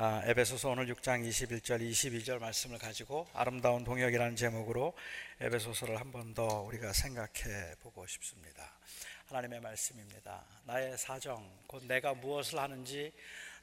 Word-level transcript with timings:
아, 0.00 0.22
에베소서 0.26 0.70
오늘 0.70 0.86
6장 0.94 1.28
21절 1.28 1.80
22절 1.90 2.38
말씀을 2.38 2.78
가지고 2.78 3.26
아름다운 3.32 3.82
동역이라는 3.82 4.36
제목으로 4.36 4.94
에베소서를 5.40 5.98
한 5.98 6.12
번 6.12 6.34
더 6.34 6.60
우리가 6.62 6.92
생각해 6.92 7.74
보고 7.80 8.06
싶습니다. 8.06 8.78
하나님의 9.26 9.60
말씀입니다. 9.60 10.44
나의 10.66 10.96
사정 10.96 11.50
곧 11.66 11.84
내가 11.86 12.14
무엇을 12.14 12.60
하는지 12.60 13.12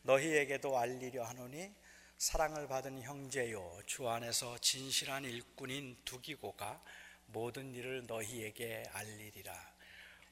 너희에게도 0.01 0.77
알리려 0.77 1.23
하노니 1.23 1.71
사랑을 2.18 2.67
받은 2.67 3.02
형제요 3.02 3.79
주 3.86 4.09
안에서 4.09 4.57
진실한 4.57 5.23
일꾼인 5.23 5.95
두기고가 6.04 6.83
모든 7.27 7.73
일을 7.73 8.07
너희에게 8.07 8.83
알리리라. 8.91 9.54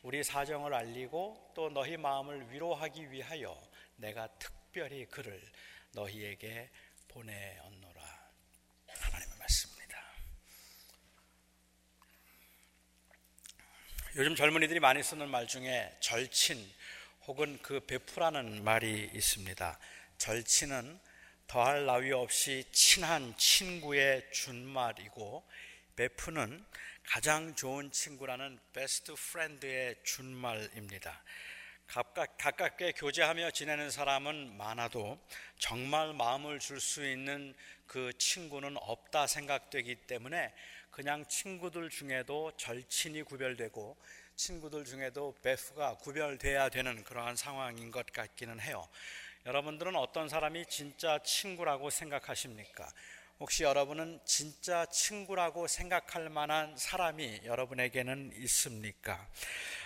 우리 0.02 0.22
사정을 0.22 0.74
알리고 0.74 1.52
또 1.56 1.70
너희 1.70 1.96
마음을 1.96 2.52
위로하기 2.52 3.10
위하여 3.10 3.58
내가 3.96 4.28
특별히 4.38 5.06
그를 5.06 5.42
너희에게 5.94 6.70
보내었노라. 7.08 8.02
하나님의 8.88 9.38
말씀입니다. 9.38 10.04
요즘 14.16 14.36
젊은이들이 14.36 14.80
많이 14.80 15.02
쓰는 15.02 15.30
말 15.30 15.48
중에 15.48 15.96
절친 16.00 16.72
혹은 17.26 17.60
그 17.62 17.80
베프라는 17.86 18.64
말이 18.64 19.10
있습니다. 19.14 19.80
절친은 20.18 21.00
더할 21.48 21.86
나위 21.86 22.12
없이 22.12 22.66
친한 22.72 23.36
친구의 23.38 24.30
준말이고 24.32 25.48
베프는 25.96 26.66
가장 27.04 27.56
좋은 27.56 27.92
친구라는 27.92 28.60
best 28.72 29.14
friend의 29.14 29.96
준말입니다. 30.04 31.24
가깝, 31.88 32.38
가깝게 32.38 32.94
교제하며 32.94 33.52
지내는 33.52 33.92
사람은 33.92 34.58
많아도 34.58 35.20
정말 35.60 36.14
마음을 36.14 36.60
줄 36.60 36.80
수 36.80 37.06
있는 37.06 37.54
그 37.86 38.12
친구는 38.18 38.78
없다 38.78 39.28
생각되기 39.28 39.96
때문에 40.08 40.54
그냥 40.90 41.26
친구들 41.28 41.90
중에도 41.90 42.52
절친이 42.58 43.24
구별되고 43.24 43.98
친구들 44.36 44.86
중에도 44.86 45.36
베프가 45.44 45.98
구별돼야 45.98 46.70
되는 46.70 47.04
그러한 47.04 47.36
상황인 47.36 47.92
것 47.92 48.06
같기는 48.08 48.60
해요. 48.60 48.88
여러분들은 49.46 49.96
어떤 49.96 50.30
사람이 50.30 50.66
진짜 50.68 51.20
친구라고 51.20 51.90
생각하십니까? 51.90 52.90
혹시 53.40 53.64
여러분은 53.64 54.20
진짜 54.26 54.86
친구라고 54.86 55.68
생각할 55.68 56.30
만한 56.30 56.78
사람이 56.78 57.42
여러분에게는 57.46 58.32
있습니까? 58.38 59.28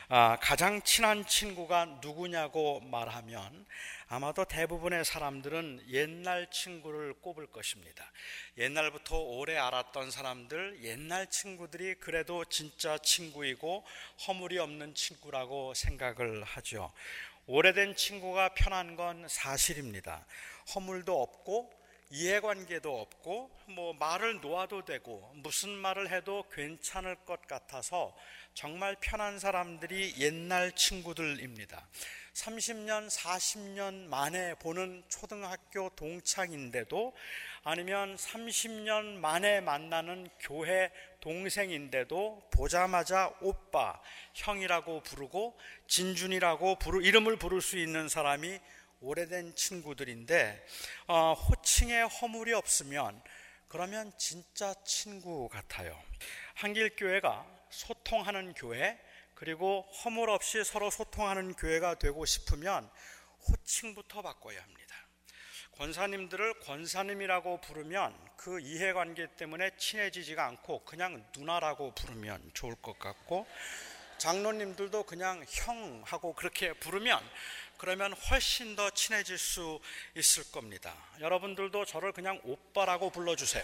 아, 0.10 0.38
가장 0.42 0.82
친한 0.84 1.26
친구가 1.26 2.00
누구냐고 2.02 2.82
말하면 2.82 3.66
아마도 4.10 4.46
대부분의 4.46 5.06
사람들은 5.06 5.86
옛날 5.90 6.50
친구를 6.52 7.14
꼽을 7.22 7.48
것입니다. 7.48 8.12
옛날부터 8.58 9.18
오래 9.18 9.58
알았던 9.58 10.12
사람들, 10.12 10.84
옛날 10.84 11.28
친구들이 11.28 11.96
그래도 11.96 12.44
진짜 12.46 12.98
친구이고 12.98 13.86
허물이 14.28 14.60
없는 14.60 14.94
친구라고 14.94 15.74
생각을 15.74 16.44
하죠. 16.44 16.92
오래된 17.48 17.96
친구가 17.96 18.50
편한 18.56 18.98
건 18.98 19.26
사실입니다. 19.30 20.26
허물도 20.76 21.22
없고 21.22 21.77
이해관계도 22.10 23.02
없고 23.02 23.52
뭐 23.68 23.94
말을 23.94 24.40
놓아도 24.40 24.86
되고 24.86 25.30
무슨 25.36 25.70
말을 25.70 26.10
해도 26.12 26.46
괜찮을 26.54 27.16
것 27.26 27.46
같아서 27.48 28.16
정말 28.54 28.96
편한 29.00 29.40
사람들이 29.40 30.16
옛날 30.20 30.72
친구들입니다. 30.72 31.88
30년, 32.34 33.10
40년 33.10 34.08
만에 34.08 34.54
보는 34.56 35.04
초등학교 35.10 35.90
동창인데도 35.90 37.14
아니면 37.64 38.16
30년 38.16 39.18
만에 39.18 39.60
만나는 39.60 40.30
교회 40.40 40.92
동생인데도 41.20 42.48
보자마자 42.52 43.34
오빠, 43.42 44.00
형이라고 44.34 45.02
부르고 45.02 45.58
진준이라고 45.88 46.80
부르, 46.80 47.02
이름을 47.02 47.38
부를 47.38 47.60
수 47.60 47.78
있는 47.78 48.08
사람이 48.08 48.60
오래된 49.00 49.56
친구들인데 49.56 50.66
어, 51.08 51.34
호칭에 51.34 52.02
허물이 52.02 52.54
없으면 52.54 53.22
그러면 53.68 54.12
진짜 54.18 54.74
친구 54.86 55.50
같아요. 55.50 56.02
한길교회가 56.56 57.46
소통하는 57.70 58.54
교회 58.54 59.00
그리고 59.36 59.82
허물 60.04 60.30
없이 60.30 60.64
서로 60.64 60.90
소통하는 60.90 61.54
교회가 61.54 61.96
되고 61.96 62.26
싶으면 62.26 62.90
호칭부터 63.48 64.22
바꿔야 64.22 64.62
합니다. 64.62 64.96
권사님들을 65.74 66.60
권사님이라고 66.62 67.62
부르면 67.62 68.18
그 68.36 68.60
이해관계 68.60 69.36
때문에 69.36 69.78
친해지지가 69.78 70.44
않고 70.44 70.86
그냥 70.86 71.24
누나라고 71.36 71.94
부르면 71.94 72.52
좋을 72.56 72.74
것 72.76 72.98
같고 72.98 73.46
장로님들도 74.18 75.04
그냥 75.04 75.46
형하고 75.48 76.34
그렇게 76.34 76.74
부르면 76.74 77.22
그러면 77.78 78.14
훨씬 78.14 78.76
더 78.76 78.90
친해질 78.90 79.38
수 79.38 79.80
있을 80.16 80.52
겁니다. 80.52 80.94
여러분들도 81.20 81.86
저를 81.86 82.12
그냥 82.12 82.40
오빠라고 82.44 83.10
불러주세요. 83.12 83.64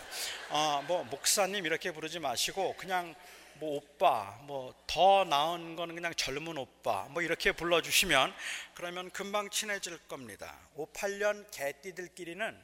어, 0.50 0.84
뭐 0.88 1.04
목사님 1.06 1.66
이렇게 1.66 1.92
부르지 1.92 2.20
마시고 2.20 2.76
그냥 2.78 3.16
뭐 3.60 3.78
오빠, 3.78 4.38
뭐 4.44 4.74
더 4.94 5.24
나은 5.24 5.76
거는 5.76 5.96
그냥 5.96 6.14
젊은 6.14 6.56
오빠, 6.56 7.08
뭐 7.10 7.24
이렇게 7.24 7.52
불러주시면 7.52 8.32
그러면 8.76 9.10
금방 9.10 9.50
친해질 9.50 9.98
겁니다. 10.08 10.56
58년 10.78 11.50
개띠들끼리는 11.52 12.64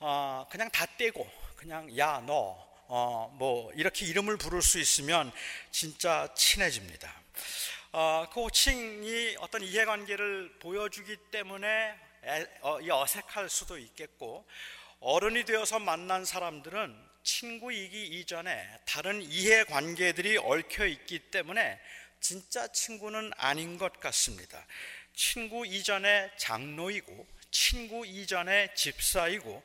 어, 0.00 0.46
그냥 0.50 0.70
다 0.70 0.86
떼고 0.96 1.30
그냥 1.56 1.94
야 1.98 2.22
너, 2.26 2.56
어, 2.88 3.30
뭐 3.38 3.70
이렇게 3.74 4.06
이름을 4.06 4.38
부를 4.38 4.62
수 4.62 4.78
있으면 4.78 5.30
진짜 5.70 6.32
친해집니다. 6.34 7.12
어, 7.98 8.28
그 8.30 8.42
호칭이 8.42 9.36
어떤 9.38 9.62
이해관계를 9.62 10.58
보여주기 10.60 11.16
때문에 11.30 11.98
애, 12.24 12.46
어, 12.60 12.78
어색할 12.78 13.48
수도 13.48 13.78
있겠고 13.78 14.46
어른이 15.00 15.46
되어서 15.46 15.78
만난 15.78 16.26
사람들은 16.26 16.94
친구이기 17.22 18.18
이전에 18.18 18.68
다른 18.84 19.22
이해관계들이 19.22 20.36
얽혀 20.36 20.84
있기 20.84 21.30
때문에 21.30 21.80
진짜 22.20 22.66
친구는 22.70 23.32
아닌 23.38 23.78
것 23.78 23.98
같습니다. 23.98 24.66
친구 25.14 25.66
이전에 25.66 26.30
장로이고 26.36 27.26
친구 27.50 28.04
이전에 28.04 28.74
집사이고 28.74 29.64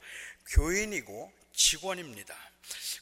교인이고 0.51 1.33
직원입니다. 1.51 2.33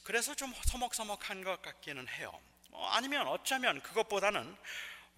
그래서 0.01 0.33
좀 0.33 0.51
서먹서먹한 0.65 1.43
것 1.43 1.61
같기는 1.61 2.07
해요. 2.07 2.31
뭐 2.69 2.89
아니면 2.89 3.27
어쩌면 3.27 3.79
그것보다는 3.83 4.57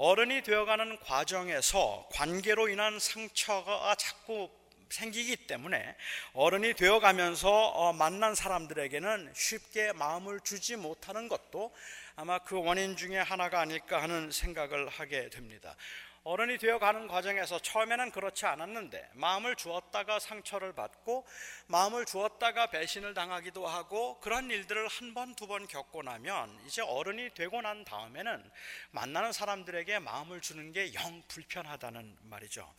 어른이 0.04 0.42
되어가는 0.42 0.98
과정에서 1.02 2.08
관계로 2.12 2.70
인한 2.70 3.00
상처가 3.00 3.94
자꾸 3.94 4.50
생기기 4.90 5.46
때문에 5.46 5.96
어른이 6.34 6.74
되어가면서 6.74 7.68
어, 7.68 7.94
만난 7.94 8.34
사람들에게는 8.34 9.32
쉽게 9.36 9.94
마음을 9.94 10.40
주지 10.40 10.76
못하는 10.76 11.28
것도 11.28 11.72
아마 12.16 12.40
그 12.40 12.60
원인 12.60 12.98
중에 12.98 13.20
하나가 13.20 13.60
아닐까 13.60 14.02
하는 14.02 14.32
생각을 14.32 14.90
하게 14.90 15.30
됩니다. 15.30 15.76
어른이 16.24 16.60
되어 16.60 16.78
가는 16.78 17.08
과정에서 17.08 17.58
처음에는 17.60 18.12
그렇지 18.12 18.46
않았는데 18.46 19.10
마음을 19.14 19.56
주었다가 19.56 20.20
상처를 20.20 20.74
받고 20.74 21.26
마음을 21.66 22.06
주었다가 22.06 22.68
배신을 22.68 23.16
당하기도 23.16 23.66
하고 23.66 24.20
그런 24.20 24.52
일들을 24.52 24.88
한 24.88 25.16
번, 25.16 25.34
두번 25.34 25.68
겪고 25.68 26.04
나면 26.04 26.60
이제 26.68 26.84
어른이 26.84 27.34
되고 27.34 27.60
난 27.62 27.84
다음에는 27.84 28.52
만나는 28.92 29.32
사람들에게 29.32 29.98
마음을 30.00 30.42
주는 30.42 30.72
게 30.72 30.94
영 30.94 31.24
불편하다는 31.28 32.18
말이죠. 32.22 32.72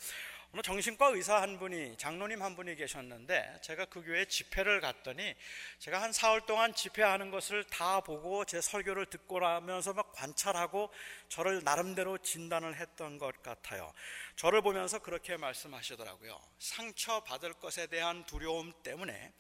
오늘 0.54 0.62
정신과 0.64 1.06
의사 1.06 1.40
한 1.40 1.58
분이 1.58 1.96
장로님 1.96 2.42
한 2.42 2.54
분이 2.54 2.76
계셨는데 2.76 3.60
제가 3.62 3.86
그 3.86 4.04
교회 4.04 4.26
집회를 4.26 4.82
갔더니 4.82 5.34
제가 5.78 6.02
한 6.02 6.12
사흘 6.12 6.42
동안 6.42 6.74
집회하는 6.74 7.30
것을 7.30 7.64
다 7.64 8.00
보고 8.02 8.44
제 8.44 8.60
설교를 8.60 9.06
듣고 9.06 9.40
나면서 9.40 9.94
막 9.94 10.12
관찰하고 10.12 10.90
저를 11.30 11.62
나름대로 11.64 12.18
진단을 12.18 12.78
했던 12.78 13.16
것 13.16 13.42
같아요. 13.42 13.94
저를 14.42 14.60
보면서 14.60 14.98
그렇게 14.98 15.36
말씀하시더라고요. 15.36 16.36
상처 16.58 17.20
받을 17.20 17.52
것에 17.52 17.86
대한 17.86 18.26
두려움 18.26 18.72
때문에 18.82 19.32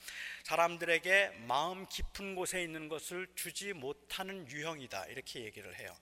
사람들에게 0.44 1.42
마음 1.48 1.86
깊은 1.88 2.36
곳에 2.36 2.62
있는 2.62 2.88
것을 2.88 3.26
주지 3.34 3.72
못하는 3.72 4.48
유형이다. 4.48 5.06
이렇게 5.06 5.40
얘기를 5.40 5.76
해요. 5.76 5.92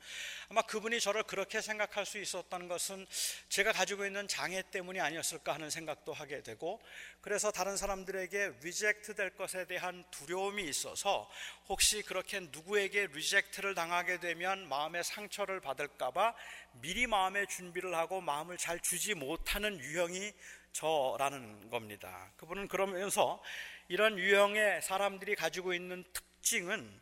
아마 0.51 0.61
그분이 0.61 1.01
저를 1.01 1.23
그렇게 1.23 1.63
생각할 1.63 2.05
수 2.05 2.19
있었던 2.19 2.69
것은 2.69 3.07
제가 3.49 3.73
가지고 3.73 4.05
있는 4.05 4.29
장애 4.29 4.63
때문이 4.71 5.01
아니었을까 5.01 5.55
하는 5.55 5.71
생각도 5.71 6.13
하게 6.13 6.43
되고 6.43 6.79
그래서 7.23 7.51
다른 7.51 7.79
사람들에게 7.79 8.59
reject 8.63 9.15
될 9.15 9.31
것에 9.31 9.65
대한 9.67 10.05
두려움이 10.11 10.63
있어서 10.65 11.31
혹시 11.69 12.03
그렇게 12.03 12.41
누구에게 12.41 13.07
reject를 13.07 13.75
당하게 13.75 14.21
되면 14.21 14.69
마음의 14.69 15.05
상처를 15.05 15.61
받을까봐 15.61 16.35
미리 16.75 17.07
마음의 17.07 17.47
준비를 17.49 17.95
하고 17.95 18.21
마음을 18.21 18.57
잘 18.57 18.81
주지 18.81 19.15
못하는 19.15 19.79
유형이 19.79 20.33
저라는 20.73 21.71
겁니다. 21.71 22.33
그분은 22.37 22.69
그러면서 22.69 23.43
이런 23.89 24.19
유형의 24.19 24.83
사람들이 24.83 25.35
가지고 25.35 25.75
있는 25.75 26.05
특징은 26.13 27.01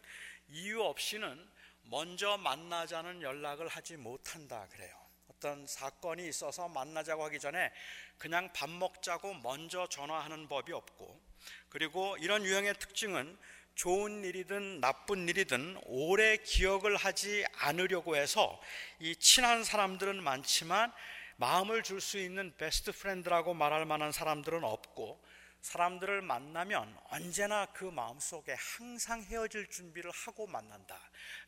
이유 0.49 0.83
없이는 0.83 1.49
먼저 1.83 2.37
만나자는 2.39 3.23
연락을 3.23 3.69
하지 3.69 3.97
못한다 3.97 4.67
그래요. 4.71 4.95
어떤 5.29 5.67
사건이 5.67 6.27
있어서 6.29 6.69
만나자고 6.69 7.25
하기 7.25 7.39
전에 7.39 7.71
그냥 8.17 8.53
밥 8.53 8.69
먹자고 8.69 9.35
먼저 9.35 9.87
전화하는 9.87 10.49
법이 10.49 10.73
없고 10.73 11.21
그리고 11.69 12.17
이런 12.19 12.45
유형의 12.45 12.75
특징은 12.75 13.39
좋은 13.79 14.25
일이든 14.25 14.81
나쁜 14.81 15.29
일이든 15.29 15.79
오래 15.85 16.37
기억을 16.37 16.97
하지 16.97 17.47
않으려고 17.59 18.17
해서 18.17 18.61
이 18.99 19.15
친한 19.15 19.63
사람들은 19.63 20.21
많지만 20.21 20.93
마음을 21.37 21.85
줄 21.85 22.01
수 22.01 22.19
있는 22.19 22.53
베스트 22.57 22.91
프렌드라고 22.91 23.55
말할 23.55 23.87
만한 23.87 24.11
사람들은 24.11 24.65
없고 24.65 25.25
사람들을 25.61 26.23
만나면 26.23 26.99
언제나 27.11 27.67
그 27.67 27.85
마음속에 27.85 28.57
항상 28.59 29.23
헤어질 29.23 29.69
준비를 29.71 30.11
하고 30.11 30.49
만난다. 30.49 31.01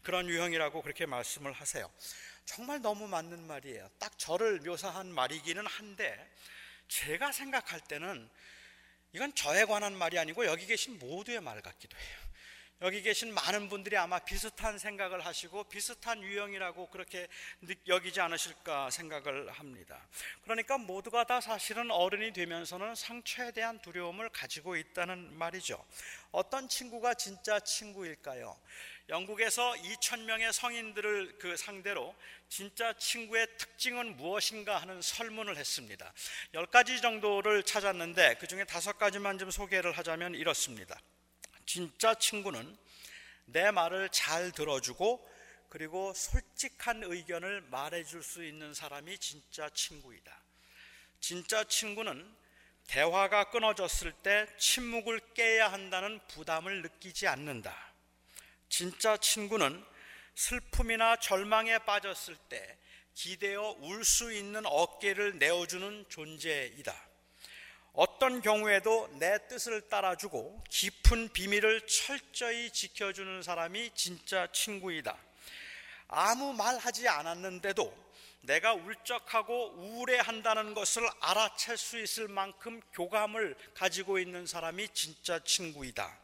그런 0.05 0.29
유형이라고 0.29 0.83
그렇게 0.83 1.07
말씀을 1.07 1.51
하세요. 1.51 1.91
정말 2.45 2.81
너무 2.81 3.09
맞는 3.09 3.45
말이에요. 3.45 3.89
딱 3.99 4.17
저를 4.17 4.61
묘사한 4.61 5.09
말이기는 5.13 5.67
한데 5.67 6.31
제가 6.87 7.33
생각할 7.33 7.81
때는 7.81 8.31
이건 9.13 9.35
저에 9.35 9.65
관한 9.65 9.97
말이 9.97 10.19
아니고 10.19 10.47
여기 10.47 10.67
계신 10.67 10.99
모두의 10.99 11.41
말 11.41 11.61
같기도 11.61 11.97
해요. 11.97 12.30
여기 12.83 13.03
계신 13.03 13.35
많은 13.35 13.69
분들이 13.69 13.99
아마 13.99 14.19
비슷한 14.19 14.79
생각을 14.79 15.27
하시고 15.27 15.65
비슷한 15.65 16.23
유형이라고 16.23 16.89
그렇게 16.89 17.29
여기지 17.87 18.23
않으실까 18.23 18.89
생각을 18.89 19.51
합니다. 19.51 20.09
그러니까 20.45 20.79
모두가 20.79 21.25
다 21.25 21.43
사실은 21.43 21.91
어른이 21.91 22.33
되면서는 22.33 22.95
상처에 22.95 23.53
대한 23.53 23.83
두려움을 23.83 24.31
가지고 24.31 24.77
있다는 24.77 25.35
말이죠. 25.35 25.85
어떤 26.33 26.71
친구가 26.71 27.15
진짜 27.15 27.61
친구일까요? 27.61 28.59
영국에서 29.11 29.73
2천 29.73 30.21
명의 30.21 30.51
성인들을 30.51 31.37
그 31.39 31.59
상대로 31.59 32.15
진짜 32.49 32.95
친구의 32.95 33.47
특징은 33.59 34.17
무엇인가 34.17 34.79
하는 34.79 35.03
설문을 35.03 35.59
했습니다. 35.59 36.15
10가지 36.55 37.03
정도를 37.03 37.63
찾았는데 37.65 38.37
그 38.37 38.47
중에 38.47 38.65
다섯 38.65 38.97
가지만 38.97 39.37
좀 39.37 39.51
소개를 39.51 39.93
하자면 39.93 40.35
이렇습니다. 40.35 40.99
진짜 41.73 42.17
친구는 42.17 42.77
내 43.45 43.71
말을 43.71 44.09
잘 44.09 44.51
들어주고 44.51 45.25
그리고 45.69 46.13
솔직한 46.13 47.05
의견을 47.05 47.61
말해줄 47.61 48.25
수 48.25 48.45
있는 48.45 48.75
사람이 48.75 49.17
진짜 49.19 49.71
친구이다. 49.71 50.37
진짜 51.21 51.63
친구는 51.63 52.37
대화가 52.89 53.51
끊어졌을 53.51 54.11
때 54.11 54.49
침묵을 54.59 55.21
깨야 55.35 55.71
한다는 55.71 56.19
부담을 56.27 56.83
느끼지 56.83 57.29
않는다. 57.29 57.93
진짜 58.69 59.17
친구는 59.17 59.85
슬픔이나 60.35 61.21
절망에 61.21 61.79
빠졌을 61.85 62.37
때 62.49 62.79
기대어 63.15 63.77
울 63.79 64.03
수 64.03 64.33
있는 64.33 64.67
어깨를 64.67 65.39
내어주는 65.39 66.07
존재이다. 66.09 67.10
어떤 67.93 68.41
경우에도 68.41 69.09
내 69.19 69.39
뜻을 69.49 69.89
따라주고 69.89 70.63
깊은 70.69 71.33
비밀을 71.33 71.87
철저히 71.87 72.71
지켜주는 72.71 73.43
사람이 73.43 73.91
진짜 73.95 74.47
친구이다. 74.53 75.17
아무 76.09 76.53
말 76.53 76.79
하지 76.79 77.09
않았는데도 77.09 78.11
내가 78.43 78.75
울적하고 78.75 79.75
우울해한다는 79.77 80.75
것을 80.75 81.09
알아챌 81.21 81.77
수 81.77 82.01
있을 82.01 82.29
만큼 82.29 82.81
교감을 82.95 83.57
가지고 83.75 84.19
있는 84.19 84.47
사람이 84.47 84.89
진짜 84.95 85.39
친구이다. 85.43 86.19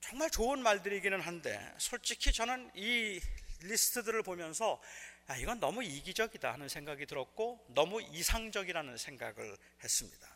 정말 0.00 0.30
좋은 0.30 0.62
말들이기는 0.62 1.20
한데 1.20 1.74
솔직히 1.78 2.32
저는 2.32 2.70
이 2.74 3.20
리스트들을 3.62 4.22
보면서 4.22 4.80
아, 5.26 5.36
이건 5.36 5.58
너무 5.58 5.82
이기적이다 5.82 6.52
하는 6.52 6.68
생각이 6.68 7.06
들었고 7.06 7.64
너무 7.68 8.02
이상적이라는 8.02 8.96
생각을 8.98 9.56
했습니다. 9.82 10.28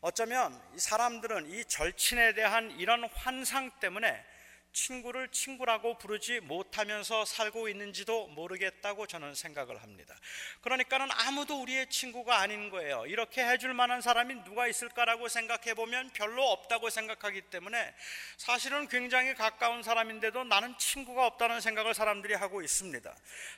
어쩌면 0.00 0.60
사람들은 0.76 1.48
이 1.50 1.64
절친에 1.66 2.34
대한 2.34 2.72
이런 2.72 3.04
환상 3.14 3.70
때문에 3.78 4.24
친구를 4.72 5.28
친구라고 5.28 5.98
부르지 5.98 6.40
못하면서 6.40 7.24
살고 7.24 7.68
있는지도 7.68 8.28
모르겠다고 8.28 9.06
저는 9.06 9.34
생각을 9.34 9.82
합니다. 9.82 10.14
그러니까는 10.62 11.08
아무도 11.10 11.60
우리의 11.60 11.88
친구가 11.88 12.40
아닌 12.40 12.70
거예요. 12.70 13.04
이렇게 13.06 13.44
해줄 13.44 13.74
만한 13.74 14.00
사람이 14.00 14.44
누가 14.44 14.66
있을까라고 14.66 15.28
생각해 15.28 15.74
보면 15.74 16.10
별로 16.10 16.50
없다고 16.50 16.90
생각하기 16.90 17.42
때문에 17.42 17.94
사실은 18.36 18.88
굉장히 18.88 19.34
가까운 19.34 19.82
사람인데도 19.82 20.44
나는 20.44 20.76
친구가 20.78 21.26
없다는 21.26 21.60
생각을 21.60 21.94
사람들이 21.94 22.34
하고 22.34 22.62
있습니다. 22.62 23.14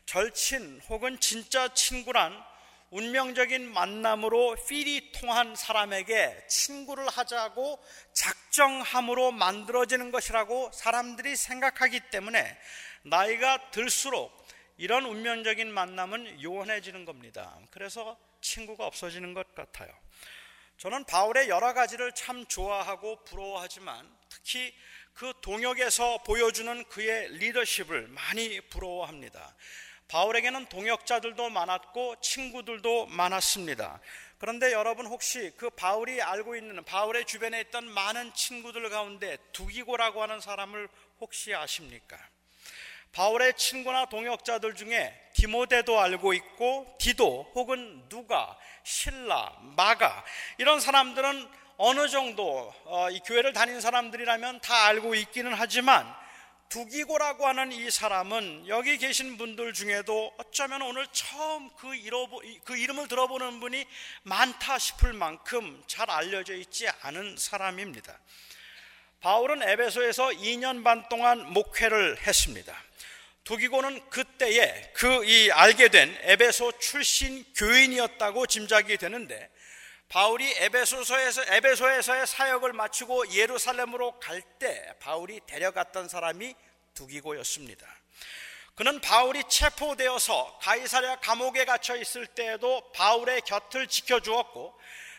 절친 0.07 0.81
혹은 0.89 1.19
진짜 1.21 1.73
친구란 1.75 2.54
운명적인 2.95 3.73
만남으로 3.73 4.55
필이 4.69 5.11
통한 5.11 5.57
사람에게 5.57 6.47
친구를 6.47 7.09
하자고 7.09 7.85
작정함으로 8.13 9.33
만들어지는 9.33 10.13
것이라고 10.13 10.71
사람들이 10.73 11.35
생각하기 11.35 11.99
때문에 12.13 12.57
나이가 13.03 13.73
들수록 13.73 14.33
이런 14.77 15.07
운명적인 15.07 15.73
만남은 15.73 16.41
요원해지는 16.41 17.05
겁니다. 17.05 17.59
그래서 17.73 18.17
친구가 18.41 18.87
없어지는 18.87 19.35
것 19.35 19.53
같아요. 19.57 19.93
저는 20.79 21.03
바울의 21.03 21.49
여러 21.49 21.73
가지를 21.75 22.13
참 22.13 22.47
좋아하고 22.47 23.25
부러워하지만 23.25 24.09
특히 24.29 24.73
그 25.15 25.33
동역에서 25.41 26.23
보여주는 26.23 26.85
그의 26.85 27.39
리더십을 27.39 28.07
많이 28.07 28.61
부러워합니다. 28.61 29.53
바울에게는 30.15 30.67
동역자들도 30.67 31.51
많았고 31.51 32.21
친구들도 32.21 33.07
많았습니다. 33.07 33.99
그런데 34.39 34.71
여러분 34.71 35.07
혹시 35.07 35.51
그 35.57 35.71
바울이 35.71 36.23
알고 36.23 36.55
있는 36.55 36.85
바울의 36.85 37.25
주변에 37.25 37.63
있던 37.63 37.85
많은 37.89 38.33
친구들 38.33 38.89
가운데 38.91 39.37
두기고라고 39.51 40.23
하는 40.23 40.39
사람을 40.39 40.89
혹시 41.19 41.53
아십니까? 41.53 42.17
바울의 43.11 43.55
친구나 43.55 44.07
동역자들 44.07 44.77
중에 44.77 45.13
디모데도 45.35 45.99
알고 45.99 46.33
있고 46.35 46.97
디도 47.01 47.51
혹은 47.57 48.09
누가 48.09 48.57
신라 48.85 49.53
마가 49.77 50.25
이런 50.59 50.79
사람들은 50.79 51.49
어느 51.77 52.09
정도 52.09 52.73
어, 52.85 53.11
이 53.11 53.19
교회를 53.19 53.53
다닌 53.53 53.81
사람들이라면 53.81 54.61
다 54.61 54.85
알고 54.85 55.17
있기는 55.17 55.53
하지만 55.55 56.07
두기고라고 56.69 57.47
하는 57.47 57.73
이 57.73 57.91
사람은 57.91 58.67
여기 58.69 58.99
계신 58.99 59.37
분들 59.37 59.73
중에도 59.73 60.33
어쩌면 60.39 60.83
오늘 60.83 61.07
처음 61.13 61.71
그, 61.77 61.95
이러보, 61.95 62.43
그 62.65 62.77
이름을 62.77 63.09
들어보는 63.09 63.61
분이 63.61 63.87
많다 64.25 64.79
싶을 64.79 65.13
만큼 65.13 65.83
잘 65.87 66.11
알려져 66.11 66.55
있지 66.55 66.89
않은 67.03 67.37
사람입니다. 67.39 68.19
바울은 69.21 69.63
에베소에서 69.63 70.29
2년 70.31 70.85
반 70.85 71.09
동안 71.09 71.53
목회를 71.53 72.19
했습니다. 72.27 72.77
두기고는 73.45 74.09
그때에 74.09 74.91
그 74.95 75.25
이 75.25 75.51
알게 75.51 75.89
된 75.89 76.17
에베소 76.23 76.79
출신 76.79 77.45
교인이었다고 77.55 78.47
짐작이 78.47 78.97
되는데 78.97 79.51
바울이 80.09 80.53
에베소서에서 80.59 81.43
에베소에서의 81.49 82.27
사역을 82.27 82.73
마치고 82.73 83.33
예루살렘으로 83.33 84.19
갈 84.21 84.43
때 84.59 84.95
바울이 85.01 85.41
데려갔던 85.47 86.09
사람이 86.09 86.55
두기고였습니다. 86.95 87.87
그는 88.75 89.01
바울이 89.01 89.43
체포되어서 89.49 90.59
가이사랴 90.63 91.17
감옥에 91.21 91.65
갇혀 91.65 91.97
있을 91.97 92.27
때에도 92.27 92.91
바울의 92.93 93.43
곁을 93.43 93.87
지켜 93.89 94.21
주었고 94.21 94.79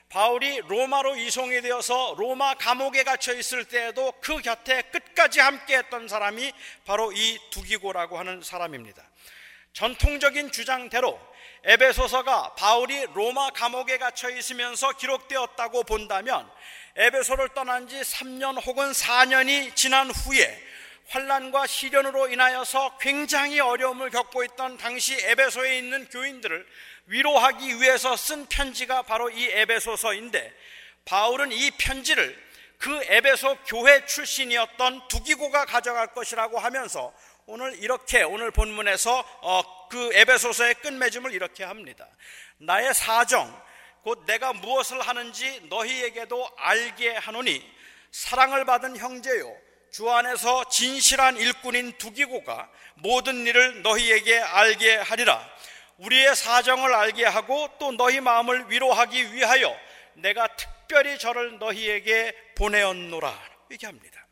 바울이 0.10 0.62
로마로 0.68 1.16
이송이 1.16 1.62
되어서 1.62 2.16
로마 2.18 2.54
감옥에 2.56 3.04
갇혀 3.04 3.34
있을 3.34 3.66
때에도 3.66 4.12
그 4.22 4.42
곁에 4.42 4.82
끝까지 4.84 5.40
함께 5.40 5.78
했던 5.78 6.08
사람이 6.08 6.54
바로 6.86 7.12
이 7.12 7.40
두기고라고 7.50 8.18
하는 8.18 8.42
사람입니다. 8.42 9.04
전통적인 9.74 10.52
주장대로 10.52 11.20
에베소서가 11.68 12.54
바울이 12.54 13.08
로마 13.16 13.50
감옥에 13.50 13.98
갇혀 13.98 14.30
있으면서 14.30 14.92
기록되었다고 14.94 15.84
본다면 15.84 16.48
에베소를 16.96 17.50
떠난 17.50 17.88
지 17.88 18.00
3년 18.00 18.64
혹은 18.66 18.92
4년이 18.92 19.76
지난 19.76 20.12
후에 20.12 20.64
환란과 21.08 21.66
시련으로 21.66 22.30
인하여서 22.30 22.98
굉장히 23.00 23.60
어려움을 23.60 24.12
겪고 24.12 24.44
있던 24.44 24.78
당시 24.78 25.16
에베소에 25.20 25.80
있는 25.80 26.08
교인들을 26.10 26.68
위로하기 27.08 27.82
위해서 27.82 28.16
쓴 28.16 28.46
편지가 28.46 29.02
바로 29.02 29.32
이 29.32 29.46
에베소서인데 29.46 30.54
바울은 31.06 31.52
이 31.52 31.72
편지를 31.72 32.46
그 32.78 33.04
에베소 33.06 33.58
교회 33.66 34.06
출신이었던 34.06 35.08
두기고가 35.08 35.66
가져갈 35.66 36.14
것이라고 36.14 36.60
하면서 36.60 37.12
오늘 37.48 37.76
이렇게 37.82 38.24
오늘 38.24 38.52
본문에서 38.52 39.26
어, 39.42 39.75
그 39.90 40.14
에베소서의 40.14 40.76
끝맺음을 40.76 41.34
이렇게 41.34 41.64
합니다. 41.64 42.08
나의 42.58 42.94
사정 42.94 43.64
곧 44.04 44.24
내가 44.26 44.54
무엇을 44.54 45.02
하는지 45.02 45.62
너희에게도 45.70 46.50
알게 46.58 47.16
하노니 47.16 47.76
사랑을 48.12 48.66
받은 48.66 48.98
형제요 48.98 49.56
주 49.92 50.10
안에서 50.12 50.66
진실한 50.70 51.38
일꾼인 51.38 51.98
두기고가 51.98 52.70
모든 52.96 53.48
일을 53.48 53.82
너희에게 53.82 54.40
알게 54.40 54.96
하리라. 54.98 55.50
우리의 55.98 56.36
사정을 56.36 56.94
알게 56.94 57.24
하고 57.26 57.70
또 57.80 57.94
너희 57.94 58.20
마음을 58.20 58.70
위로하기 58.70 59.34
위하여 59.34 59.74
내가 60.16 60.48
특별히 60.56 61.18
저를 61.18 61.58
너희에게 61.60 62.36
보내었노라. 62.56 63.34
얘기합니다. 63.72 64.28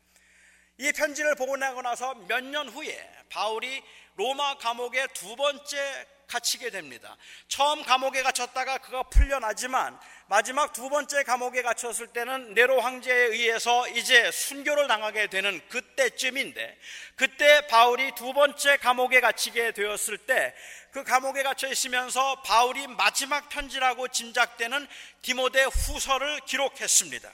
이 0.78 0.92
편지를 0.92 1.34
보고 1.34 1.56
나고 1.56 1.80
나서 1.82 2.14
몇 2.28 2.42
년 2.44 2.68
후에 2.68 3.10
바울이 3.30 3.82
로마 4.16 4.56
감옥에 4.58 5.06
두 5.08 5.36
번째 5.36 6.06
갇히게 6.26 6.70
됩니다. 6.70 7.16
처음 7.48 7.82
감옥에 7.82 8.22
갇혔다가 8.22 8.78
그가 8.78 9.02
풀려나지만 9.04 9.98
마지막 10.26 10.72
두 10.72 10.88
번째 10.88 11.22
감옥에 11.22 11.60
갇혔을 11.60 12.06
때는 12.06 12.54
네로 12.54 12.80
황제에 12.80 13.26
의해서 13.26 13.86
이제 13.88 14.30
순교를 14.30 14.88
당하게 14.88 15.26
되는 15.26 15.60
그때쯤인데 15.68 16.78
그때 17.14 17.66
바울이 17.66 18.12
두 18.14 18.32
번째 18.32 18.78
감옥에 18.78 19.20
갇히게 19.20 19.72
되었을 19.72 20.18
때 20.18 20.54
그 20.94 21.02
감옥에 21.02 21.42
갇혀 21.42 21.66
있으면서 21.66 22.40
바울이 22.42 22.86
마지막 22.86 23.48
편지라고 23.48 24.06
짐작되는 24.06 24.86
디모데 25.22 25.64
후서를 25.64 26.38
기록했습니다. 26.46 27.28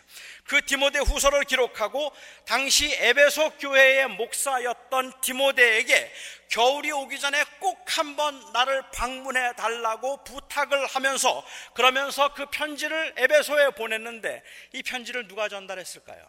그 0.44 0.64
디모데 0.64 1.00
후서를 1.00 1.44
기록하고 1.44 2.10
당시 2.46 2.90
에베소 2.90 3.58
교회의 3.58 4.08
목사였던 4.08 5.12
디모데에게 5.20 6.10
겨울이 6.48 6.90
오기 6.90 7.20
전에 7.20 7.44
꼭 7.58 7.84
한번 7.98 8.40
나를 8.54 8.82
방문해 8.94 9.52
달라고 9.56 10.24
부탁을 10.24 10.86
하면서 10.86 11.44
그러면서 11.74 12.32
그 12.32 12.46
편지 12.46 12.79
를 12.88 13.14
에베소에 13.16 13.70
보냈는데 13.70 14.42
이 14.72 14.82
편지를 14.82 15.28
누가 15.28 15.48
전달했을까요? 15.48 16.26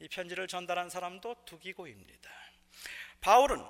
이 0.00 0.08
편지를 0.08 0.46
전달한 0.46 0.90
사람도 0.90 1.34
두기고입니다. 1.44 2.30
바울은 3.20 3.64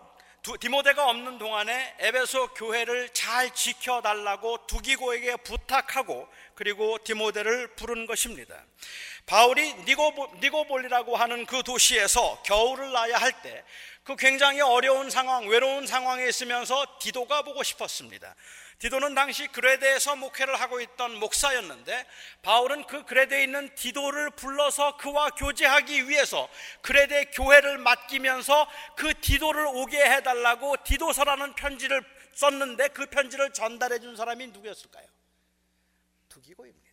디모데가 0.61 1.09
없는 1.09 1.39
동안에 1.39 1.97
에베소 1.99 2.55
교회를 2.55 3.11
잘 3.11 3.53
지켜달라고 3.53 4.67
두기고에게 4.67 5.37
부탁하고 5.37 6.29
그리고 6.55 6.99
디모데를 7.03 7.75
부른 7.77 8.07
것입니다. 8.07 8.65
바울이 9.27 9.75
니고볼리라고 10.41 11.17
하는 11.17 11.45
그 11.47 11.63
도시에서 11.63 12.43
겨울을 12.43 12.93
나야 12.93 13.17
할 13.17 13.43
때 13.43 13.65
그 14.09 14.17
굉장히 14.17 14.63
어려운 14.63 15.11
상황, 15.11 15.47
외로운 15.49 15.87
상황에 15.87 16.27
있으면서 16.27 16.97
디도가 16.99 17.43
보고 17.43 17.63
싶었습니다. 17.63 18.35
디도는 18.79 19.15
당시 19.15 19.49
그레데에서 19.49 20.15
목회를 20.15 20.61
하고 20.61 20.81
있던 20.81 21.19
목사였는데 21.19 22.07
바울은 22.43 22.85
그 22.87 23.05
그레데에 23.05 23.43
있는 23.43 23.75
디도를 23.75 24.31
불러서 24.31 24.97
그와 24.97 25.31
교제하기 25.31 26.09
위해서 26.09 26.49
그레데 26.81 27.25
교회를 27.27 27.79
맡기면서 27.79 28.69
그 28.97 29.21
디도를 29.21 29.67
오게 29.67 29.99
해달라고 29.99 30.77
디도서라는 30.85 31.55
편지를 31.55 32.05
썼는데 32.35 32.89
그 32.89 33.07
편지를 33.07 33.53
전달해 33.53 33.99
준 33.99 34.15
사람이 34.15 34.47
누구였을까요? 34.49 35.09
두기고입니다. 36.29 36.89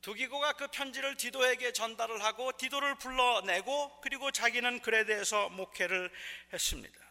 두기고가 0.00 0.54
그 0.54 0.68
편지를 0.68 1.16
디도에게 1.16 1.72
전달을 1.72 2.24
하고 2.24 2.52
디도를 2.56 2.94
불러내고 2.94 4.00
그리고 4.00 4.30
자기는 4.30 4.80
대해서 5.04 5.50
목회를 5.50 6.10
했습니다. 6.52 7.05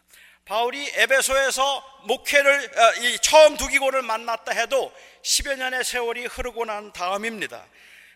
바울이 0.46 0.92
에베소에서 0.94 2.02
목회를 2.04 2.70
어, 2.78 3.16
처음 3.20 3.56
두기고를 3.56 4.02
만났다 4.02 4.52
해도 4.52 4.92
10여 5.22 5.56
년의 5.56 5.82
세월이 5.82 6.26
흐르고 6.26 6.64
난 6.64 6.92
다음입니다. 6.92 7.66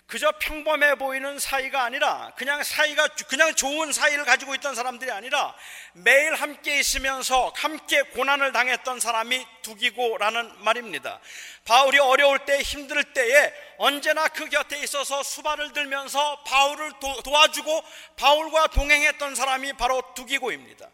그저 0.06 0.32
평범해 0.40 0.96
보이는 0.96 1.38
사이가 1.38 1.84
아니라 1.84 2.32
그냥 2.36 2.62
사이가 2.62 3.08
그냥 3.28 3.54
좋은 3.54 3.92
사이를 3.92 4.24
가지고 4.24 4.54
있던 4.56 4.74
사람들이 4.74 5.10
아니라 5.10 5.54
매일 5.92 6.34
함께 6.34 6.78
있으면서 6.78 7.52
함께 7.56 8.02
고난을 8.02 8.52
당했던 8.52 9.00
사람이 9.00 9.46
두기고라는 9.62 10.64
말입니다. 10.64 11.20
바울이 11.64 11.98
어려울 11.98 12.40
때 12.40 12.60
힘들 12.60 13.02
때에 13.04 13.52
언제나 13.78 14.26
그 14.28 14.48
곁에 14.48 14.80
있어서 14.80 15.22
수발을 15.22 15.72
들면서 15.72 16.42
바울을 16.44 16.92
도, 17.00 17.22
도와주고 17.22 17.84
바울과 18.16 18.68
동행했던 18.68 19.36
사람이 19.36 19.74
바로 19.74 20.02
두기고입니다. 20.14 20.88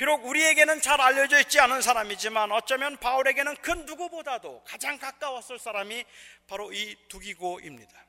비록 0.00 0.24
우리에게는 0.24 0.80
잘 0.80 0.98
알려져 0.98 1.38
있지 1.40 1.60
않은 1.60 1.82
사람이지만 1.82 2.50
어쩌면 2.52 2.96
바울에게는 2.96 3.54
그 3.56 3.70
누구보다도 3.70 4.64
가장 4.64 4.98
가까웠을 4.98 5.58
사람이 5.58 6.06
바로 6.46 6.72
이 6.72 6.96
두기고입니다. 7.08 8.06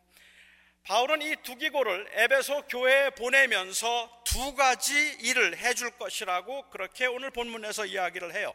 바울은 0.84 1.22
이 1.22 1.36
두기고를 1.44 2.08
에베소 2.14 2.68
교회에 2.70 3.10
보내면서 3.10 4.24
두 4.24 4.56
가지 4.56 4.94
일을 5.20 5.58
해줄 5.58 5.92
것이라고 5.98 6.70
그렇게 6.70 7.08
오늘 7.08 7.30
본문에서 7.30 7.86
이야기를 7.88 8.36
해요. 8.36 8.54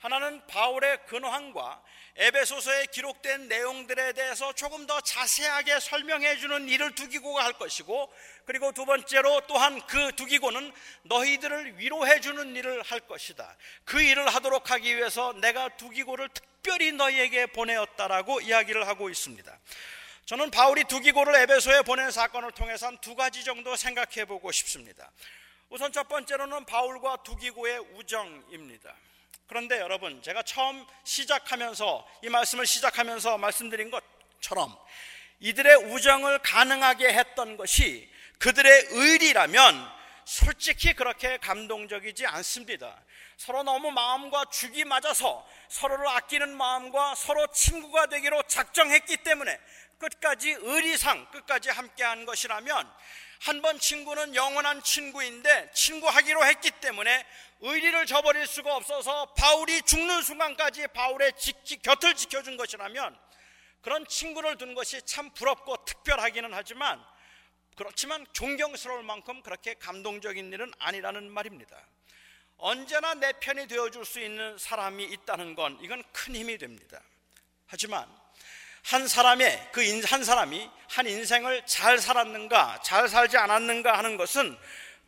하나는 0.00 0.46
바울의 0.46 1.04
근황과 1.06 1.82
에베소서에 2.16 2.86
기록된 2.86 3.48
내용들에 3.48 4.14
대해서 4.14 4.52
조금 4.54 4.86
더 4.86 4.98
자세하게 5.00 5.78
설명해 5.78 6.38
주는 6.38 6.68
일을 6.68 6.94
두기고가 6.94 7.44
할 7.44 7.52
것이고 7.52 8.12
그리고 8.46 8.72
두 8.72 8.86
번째로 8.86 9.42
또한 9.46 9.80
그 9.86 10.12
두기고는 10.16 10.72
너희들을 11.02 11.78
위로해 11.78 12.20
주는 12.20 12.56
일을 12.56 12.82
할 12.82 13.00
것이다. 13.00 13.56
그 13.84 14.00
일을 14.00 14.28
하도록 14.34 14.70
하기 14.70 14.96
위해서 14.96 15.34
내가 15.34 15.68
두기고를 15.76 16.30
특별히 16.30 16.92
너희에게 16.92 17.46
보내었다라고 17.46 18.40
이야기를 18.40 18.88
하고 18.88 19.10
있습니다. 19.10 19.58
저는 20.24 20.50
바울이 20.50 20.84
두기고를 20.84 21.34
에베소에 21.34 21.82
보낸 21.82 22.10
사건을 22.10 22.52
통해서 22.52 22.86
한 22.86 22.98
두 23.00 23.14
가지 23.14 23.44
정도 23.44 23.76
생각해 23.76 24.24
보고 24.24 24.50
싶습니다. 24.50 25.10
우선 25.68 25.92
첫 25.92 26.08
번째로는 26.08 26.64
바울과 26.64 27.18
두기고의 27.22 27.78
우정입니다. 27.94 28.94
그런데 29.50 29.80
여러분, 29.80 30.22
제가 30.22 30.44
처음 30.44 30.86
시작하면서 31.02 32.08
이 32.22 32.28
말씀을 32.28 32.66
시작하면서 32.66 33.36
말씀드린 33.36 33.90
것처럼 33.90 34.78
이들의 35.40 35.74
우정을 35.92 36.38
가능하게 36.38 37.12
했던 37.12 37.56
것이 37.56 38.08
그들의 38.38 38.86
의리라면 38.90 39.90
솔직히 40.24 40.94
그렇게 40.94 41.36
감동적이지 41.38 42.26
않습니다. 42.26 43.02
서로 43.36 43.64
너무 43.64 43.90
마음과 43.90 44.44
죽이 44.52 44.84
맞아서 44.84 45.44
서로를 45.68 46.06
아끼는 46.06 46.56
마음과 46.56 47.16
서로 47.16 47.44
친구가 47.48 48.06
되기로 48.06 48.44
작정했기 48.44 49.16
때문에 49.16 49.58
끝까지 49.98 50.58
의리상 50.60 51.28
끝까지 51.32 51.70
함께한 51.70 52.24
것이라면 52.24 52.88
한 53.40 53.62
번 53.62 53.78
친구는 53.78 54.34
영원한 54.34 54.82
친구인데 54.82 55.70
친구하기로 55.72 56.44
했기 56.44 56.70
때문에 56.70 57.26
의리를 57.60 58.06
저버릴 58.06 58.46
수가 58.46 58.74
없어서 58.76 59.26
바울이 59.34 59.82
죽는 59.82 60.22
순간까지 60.22 60.88
바울의 60.88 61.32
지키, 61.36 61.76
곁을 61.78 62.14
지켜준 62.14 62.56
것이라면 62.56 63.18
그런 63.82 64.06
친구를 64.06 64.56
둔 64.56 64.74
것이 64.74 65.00
참 65.02 65.30
부럽고 65.30 65.84
특별하기는 65.84 66.52
하지만 66.52 67.02
그렇지만 67.76 68.26
존경스러울 68.32 69.02
만큼 69.02 69.42
그렇게 69.42 69.74
감동적인 69.74 70.52
일은 70.52 70.70
아니라는 70.78 71.30
말입니다. 71.30 71.76
언제나 72.58 73.14
내 73.14 73.32
편이 73.32 73.68
되어줄 73.68 74.04
수 74.04 74.20
있는 74.20 74.58
사람이 74.58 75.04
있다는 75.04 75.54
건 75.54 75.78
이건 75.80 76.02
큰 76.12 76.34
힘이 76.34 76.58
됩니다. 76.58 77.00
하지만 77.66 78.06
한 78.82 79.06
사람의 79.06 79.70
그 79.72 79.80
한 80.06 80.24
사람이 80.24 80.70
한 80.88 81.06
인생을 81.06 81.64
잘 81.66 81.98
살았는가, 81.98 82.80
잘 82.82 83.08
살지 83.08 83.36
않았는가 83.36 83.96
하는 83.96 84.16
것은 84.16 84.58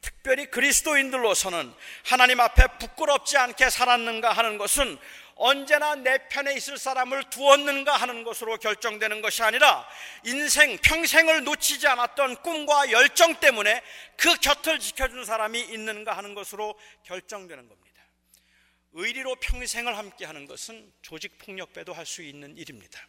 특별히 0.03 0.47
그리스도인들로서는 0.47 1.73
하나님 2.05 2.41
앞에 2.41 2.67
부끄럽지 2.79 3.39
않게 3.39 3.71
살았는가 3.71 4.33
하는 4.33 4.59
것은 4.59 4.99
언제나 5.37 5.95
내 5.95 6.29
편에 6.29 6.55
있을 6.55 6.77
사람을 6.77 7.31
두었는가 7.31 7.97
하는 7.97 8.23
것으로 8.23 8.59
결정되는 8.59 9.23
것이 9.23 9.43
아니라 9.43 9.89
인생 10.25 10.77
평생을 10.79 11.45
놓치지 11.45 11.87
않았던 11.87 12.43
꿈과 12.43 12.91
열정 12.91 13.35
때문에 13.37 13.83
그 14.17 14.35
곁을 14.37 14.79
지켜준 14.79 15.25
사람이 15.25 15.61
있는가 15.61 16.17
하는 16.17 16.35
것으로 16.35 16.79
결정되는 17.05 17.69
겁니다. 17.69 17.83
의리로 18.95 19.37
평생을 19.37 19.97
함께 19.97 20.27
하는 20.27 20.47
것은 20.47 20.93
조직 21.01 21.39
폭력배도 21.39 21.95
할 21.95 22.05
수 22.05 22.23
있는 22.23 22.57
일입니다. 22.59 23.01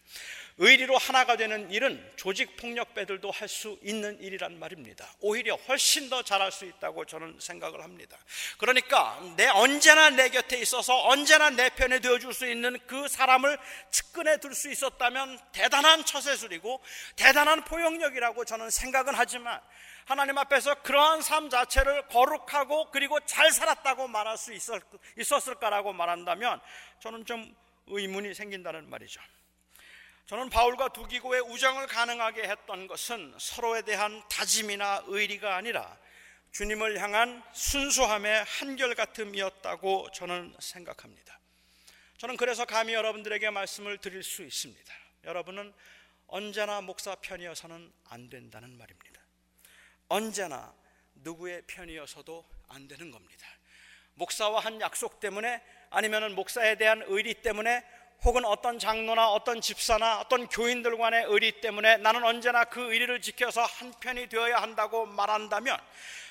의리로 0.57 0.97
하나가 0.97 1.35
되는 1.35 1.69
일은 1.71 2.11
조직 2.15 2.55
폭력배들도 2.57 3.31
할 3.31 3.47
수 3.47 3.77
있는 3.81 4.19
일이란 4.21 4.59
말입니다. 4.59 5.07
오히려 5.19 5.55
훨씬 5.55 6.09
더 6.09 6.21
잘할 6.23 6.51
수 6.51 6.65
있다고 6.65 7.05
저는 7.05 7.37
생각을 7.39 7.83
합니다. 7.83 8.17
그러니까 8.57 9.19
내 9.35 9.47
언제나 9.47 10.09
내 10.09 10.29
곁에 10.29 10.57
있어서 10.59 11.07
언제나 11.07 11.49
내 11.49 11.69
편에 11.69 11.99
되어 11.99 12.19
줄 12.19 12.33
수 12.33 12.47
있는 12.49 12.77
그 12.87 13.07
사람을 13.07 13.57
측근에 13.91 14.37
둘 14.37 14.53
수 14.53 14.71
있었다면 14.71 15.39
대단한 15.51 16.05
처세술이고 16.05 16.81
대단한 17.15 17.63
포용력이라고 17.63 18.45
저는 18.45 18.69
생각은 18.69 19.13
하지만 19.15 19.59
하나님 20.05 20.37
앞에서 20.37 20.75
그러한 20.83 21.21
삶 21.21 21.49
자체를 21.49 22.07
거룩하고 22.07 22.91
그리고 22.91 23.19
잘 23.21 23.51
살았다고 23.51 24.07
말할 24.07 24.37
수 24.37 24.53
있었을까라고 25.17 25.93
말한다면 25.93 26.59
저는 26.99 27.25
좀 27.25 27.55
의문이 27.87 28.33
생긴다는 28.33 28.89
말이죠. 28.89 29.21
저는 30.25 30.49
바울과 30.49 30.89
두기고의 30.89 31.41
우정을 31.41 31.87
가능하게 31.87 32.43
했던 32.43 32.87
것은 32.87 33.35
서로에 33.37 33.81
대한 33.81 34.23
다짐이나 34.29 35.03
의리가 35.07 35.57
아니라 35.57 35.97
주님을 36.51 37.01
향한 37.01 37.43
순수함의 37.51 38.45
한결같음이었다고 38.45 40.11
저는 40.11 40.55
생각합니다. 40.59 41.39
저는 42.17 42.37
그래서 42.37 42.63
감히 42.63 42.93
여러분들에게 42.93 43.49
말씀을 43.49 43.97
드릴 43.97 44.23
수 44.23 44.43
있습니다. 44.43 44.93
여러분은 45.25 45.73
언제나 46.27 46.79
목사 46.79 47.15
편이어서는 47.15 47.91
안 48.05 48.29
된다는 48.29 48.77
말입니다. 48.77 49.21
언제나 50.07 50.73
누구의 51.15 51.63
편이어서도 51.67 52.45
안 52.69 52.87
되는 52.87 53.11
겁니다. 53.11 53.45
목사와 54.13 54.61
한 54.61 54.79
약속 54.79 55.19
때문에 55.19 55.61
아니면 55.89 56.33
목사에 56.33 56.75
대한 56.75 57.03
의리 57.07 57.33
때문에 57.33 57.83
혹은 58.25 58.45
어떤 58.45 58.79
장로나 58.79 59.29
어떤 59.29 59.59
집사나 59.59 60.21
어떤 60.21 60.47
교인들 60.47 60.97
간의 60.97 61.25
의리 61.27 61.59
때문에 61.59 61.97
나는 61.97 62.23
언제나 62.23 62.63
그 62.63 62.93
의리를 62.93 63.21
지켜서 63.21 63.63
한편이 63.63 64.29
되어야 64.29 64.61
한다고 64.61 65.05
말한다면 65.05 65.77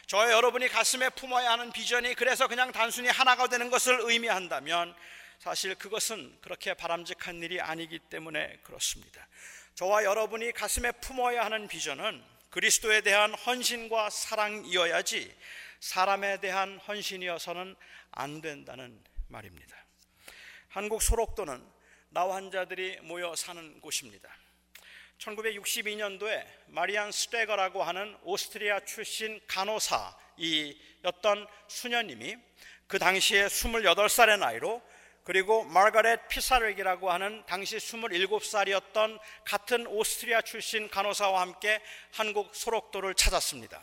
저 0.06 0.30
여러분이 0.30 0.68
가슴에 0.68 1.10
품어야 1.10 1.52
하는 1.52 1.70
비전이 1.70 2.14
그래서 2.14 2.48
그냥 2.48 2.72
단순히 2.72 3.08
하나가 3.08 3.46
되는 3.46 3.70
것을 3.70 3.98
의미한다면 4.00 4.94
사실 5.38 5.74
그것은 5.74 6.38
그렇게 6.40 6.72
바람직한 6.72 7.42
일이 7.42 7.60
아니기 7.60 7.98
때문에 7.98 8.60
그렇습니다. 8.62 9.26
저와 9.74 10.04
여러분이 10.04 10.52
가슴에 10.52 10.92
품어야 10.92 11.44
하는 11.44 11.68
비전은 11.68 12.22
그리스도에 12.50 13.02
대한 13.02 13.34
헌신과 13.34 14.08
사랑이어야지 14.10 15.34
사람에 15.80 16.40
대한 16.40 16.78
헌신이어서는 16.78 17.76
안 18.12 18.40
된다는 18.40 19.02
말입니다. 19.28 19.76
한국 20.68 21.02
소록도는 21.02 21.81
나 22.14 22.28
환 22.28 22.50
자들이 22.50 22.98
모여 23.04 23.34
사는 23.34 23.80
곳입니다. 23.80 24.28
1962년도에 25.18 26.44
마리안 26.66 27.10
스테거라고 27.10 27.82
하는 27.82 28.14
오스트리아 28.24 28.80
출신 28.80 29.40
간호사이었던 29.46 31.46
수녀님이 31.68 32.36
그 32.86 32.98
당시에 32.98 33.46
28살의 33.46 34.38
나이로 34.38 34.82
그리고 35.24 35.64
마가렛 35.64 36.28
피사르기라고 36.28 37.10
하는 37.10 37.42
당시 37.46 37.78
27살이었던 37.78 39.18
같은 39.44 39.86
오스트리아 39.86 40.42
출신 40.42 40.90
간호사와 40.90 41.40
함께 41.40 41.80
한국 42.10 42.54
소록도를 42.54 43.14
찾았습니다. 43.14 43.82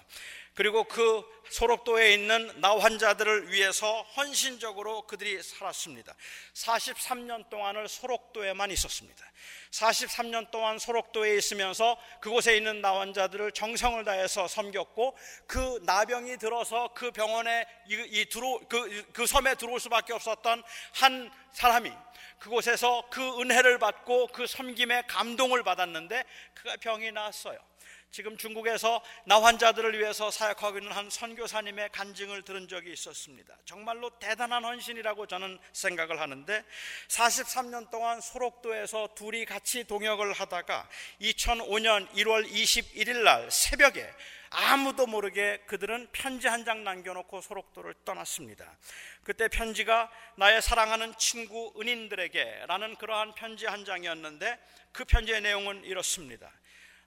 그리고 0.53 0.83
그 0.83 1.23
소록도에 1.49 2.13
있는 2.13 2.61
나 2.61 2.77
환자들을 2.77 3.51
위해서 3.51 4.01
헌신적으로 4.15 5.03
그들이 5.03 5.41
살았습니다. 5.41 6.13
43년 6.53 7.49
동안을 7.49 7.87
소록도에만 7.87 8.71
있었습니다. 8.71 9.25
43년 9.71 10.51
동안 10.51 10.77
소록도에 10.77 11.35
있으면서 11.37 11.97
그곳에 12.21 12.57
있는 12.57 12.81
나 12.81 12.99
환자들을 12.99 13.51
정성을 13.51 14.03
다해서 14.03 14.47
섬겼고 14.47 15.17
그 15.47 15.79
나병이 15.83 16.37
들어서 16.37 16.89
그 16.93 17.11
병원에 17.11 17.65
이, 17.87 17.93
이 18.09 18.25
들어 18.29 18.59
그, 18.67 19.05
그 19.13 19.25
섬에 19.25 19.55
들어올 19.55 19.79
수밖에 19.79 20.13
없었던 20.13 20.63
한 20.93 21.31
사람이 21.53 21.91
그곳에서 22.39 23.07
그 23.09 23.41
은혜를 23.41 23.79
받고 23.79 24.27
그 24.27 24.47
섬김에 24.47 25.03
감동을 25.07 25.63
받았는데 25.63 26.23
그가 26.53 26.77
병이 26.77 27.11
나았어요. 27.11 27.68
지금 28.11 28.37
중국에서 28.37 29.03
나 29.25 29.41
환자들을 29.41 29.99
위해서 29.99 30.31
사역하고 30.31 30.79
있는 30.79 30.91
한 30.91 31.09
선교사님의 31.09 31.89
간증을 31.91 32.41
들은 32.41 32.67
적이 32.67 32.93
있었습니다. 32.93 33.55
정말로 33.65 34.09
대단한 34.19 34.63
헌신이라고 34.65 35.27
저는 35.27 35.59
생각을 35.73 36.19
하는데 36.19 36.65
43년 37.07 37.89
동안 37.91 38.19
소록도에서 38.19 39.09
둘이 39.15 39.45
같이 39.45 39.83
동역을 39.83 40.33
하다가 40.33 40.89
2005년 41.21 42.09
1월 42.13 42.49
21일 42.49 43.23
날 43.23 43.49
새벽에 43.51 44.11
아무도 44.51 45.05
모르게 45.05 45.59
그들은 45.67 46.09
편지 46.11 46.47
한 46.47 46.65
장 46.65 46.83
남겨놓고 46.83 47.41
소록도를 47.41 47.93
떠났습니다. 48.03 48.77
그때 49.23 49.47
편지가 49.47 50.11
나의 50.35 50.61
사랑하는 50.61 51.13
친구 51.17 51.71
은인들에게 51.79 52.65
라는 52.67 52.95
그러한 52.95 53.35
편지 53.35 53.67
한 53.67 53.85
장이었는데 53.85 54.59
그 54.91 55.05
편지의 55.05 55.41
내용은 55.41 55.83
이렇습니다. 55.83 56.51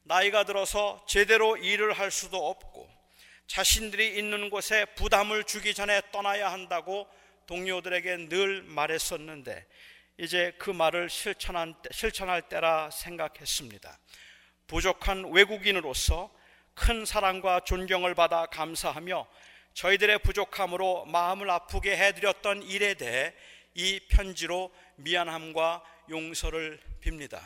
나이가 0.05 0.45
들어서 0.45 1.05
제대로 1.07 1.57
일을 1.57 1.93
할 1.93 2.11
수도 2.11 2.49
없고 2.49 2.91
자신들이 3.47 4.19
있는 4.19 4.51
곳에 4.51 4.85
부담을 4.97 5.45
주기 5.45 5.75
전에 5.75 6.01
떠나야 6.11 6.51
한다고 6.51 7.07
동료들에게 7.47 8.29
늘 8.29 8.63
말했었는데 8.63 9.67
이제 10.19 10.55
그 10.59 10.71
말을 10.71 11.11
실천한, 11.11 11.75
실천할 11.91 12.43
때라 12.43 12.91
생각했습니다. 12.91 13.99
부족한 14.67 15.33
외국인으로서 15.33 16.33
큰 16.75 17.05
사랑과 17.05 17.61
존경을 17.61 18.15
받아 18.15 18.47
감사하며 18.47 19.27
저희들의 19.75 20.19
부족함으로 20.21 21.07
마음을 21.07 21.51
아프게 21.51 21.97
해드렸던 21.97 22.63
일에 22.63 22.95
대해 22.95 23.35
이 23.75 24.01
편지로 24.09 24.73
미안함과 24.97 25.83
용서를 26.11 26.81
빕니다. 27.03 27.41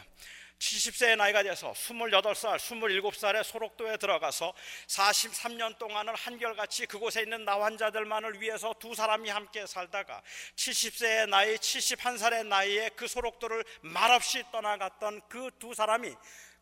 70세의 0.58 1.16
나이가 1.16 1.42
돼서 1.42 1.72
28살, 1.72 2.56
27살에 2.58 3.42
소록도에 3.42 3.96
들어가서 3.96 4.54
43년 4.86 5.78
동안을 5.78 6.14
한결같이 6.14 6.86
그곳에 6.86 7.22
있는 7.22 7.44
나환자들만을 7.44 8.40
위해서 8.40 8.74
두 8.78 8.94
사람이 8.94 9.28
함께 9.28 9.66
살다가 9.66 10.22
70세의 10.54 11.28
나이, 11.28 11.56
71살의 11.56 12.46
나이에 12.46 12.90
그 12.90 13.06
소록도를 13.06 13.64
말없이 13.82 14.44
떠나갔던 14.52 15.22
그 15.28 15.50
두 15.58 15.74
사람이 15.74 16.14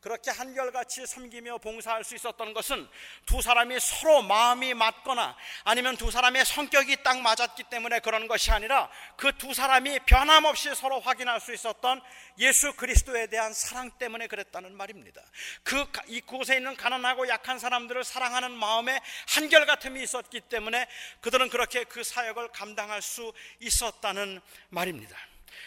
그렇게 0.05 0.31
한결같이 0.31 1.07
섬기며 1.07 1.59
봉사할 1.59 2.05
수 2.05 2.15
있었던 2.15 2.53
것은 2.53 2.87
두 3.25 3.41
사람이 3.41 3.81
서로 3.81 4.21
마음이 4.23 4.75
맞거나 4.75 5.35
아니면 5.65 5.97
두 5.97 6.11
사람의 6.11 6.45
성격이 6.45 7.03
딱 7.03 7.19
맞았기 7.21 7.65
때문에 7.65 8.01
그런 8.01 8.29
것이 8.29 8.51
아니라 8.51 8.91
그 9.17 9.33
두 9.39 9.53
사람이 9.53 10.01
변함없이 10.07 10.75
서로 10.75 11.01
확인할 11.01 11.41
수 11.41 11.53
있었던 11.53 12.01
예수 12.39 12.75
그리스도에 12.75 13.27
대한 13.27 13.53
사랑 13.53 13.91
때문에 13.93 14.27
그랬다는 14.27 14.75
말입니다. 14.75 15.23
그 15.63 15.85
이곳에 16.07 16.57
있는 16.57 16.77
가난하고 16.77 17.29
약한 17.29 17.59
사람들을 17.59 18.05
사랑하는 18.05 18.53
마음에 18.53 19.01
한결같음이 19.29 20.03
있었기 20.03 20.41
때문에 20.43 20.87
그들은 21.21 21.49
그렇게 21.51 21.85
그 21.85 22.03
사역을 22.05 22.49
감당할 22.49 23.03
수 23.03 23.33
있었다는 23.61 24.41
말입니다. 24.71 25.17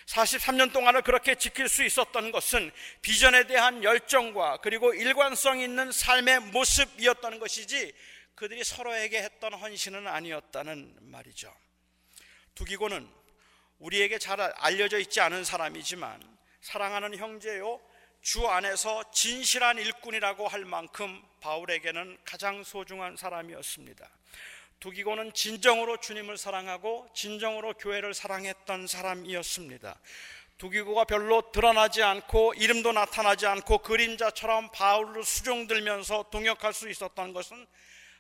43년 0.08 0.72
동안을 0.72 1.02
그렇게 1.02 1.36
지킬 1.36 1.68
수 1.68 1.84
있었던 1.84 2.32
것은 2.32 2.72
비전에 3.02 3.46
대한 3.46 3.84
열정과 3.84 4.58
그리고 4.58 4.94
일관성 4.94 5.60
있는 5.60 5.92
삶의 5.92 6.40
모습이었다는 6.40 7.40
것이지 7.40 7.94
그들이 8.36 8.64
서로에게 8.64 9.22
했던 9.22 9.54
헌신은 9.54 10.08
아니었다는 10.08 10.96
말이죠. 11.02 11.54
두기고는 12.56 13.08
우리에게 13.80 14.18
잘 14.18 14.40
알려져 14.40 14.98
있지 14.98 15.20
않은 15.20 15.44
사람이지만 15.44 16.38
사랑하는 16.62 17.18
형제요 17.18 17.82
주 18.22 18.48
안에서 18.48 19.12
진실한 19.12 19.78
일꾼이라고 19.78 20.48
할 20.48 20.66
만큼 20.66 21.22
바울에게는 21.42 22.18
가장 22.24 22.64
소중한 22.64 23.16
사람이었습니다. 23.16 24.10
두기고는 24.80 25.34
진정으로 25.34 25.98
주님을 25.98 26.38
사랑하고 26.38 27.08
진정으로 27.14 27.74
교회를 27.74 28.14
사랑했던 28.14 28.88
사람이었습니다. 28.88 30.00
두기고가 30.58 31.04
별로 31.04 31.52
드러나지 31.52 32.02
않고 32.02 32.54
이름도 32.56 32.92
나타나지 32.92 33.46
않고 33.46 33.80
그림자처럼 33.80 34.72
바울을 34.72 35.24
수종들면서 35.24 36.30
동역할 36.32 36.74
수 36.74 36.90
있었던 36.90 37.34
것은 37.34 37.68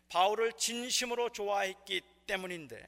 바울을 0.09 0.53
진심으로 0.53 1.29
좋아했기 1.29 2.01
때문인데 2.27 2.87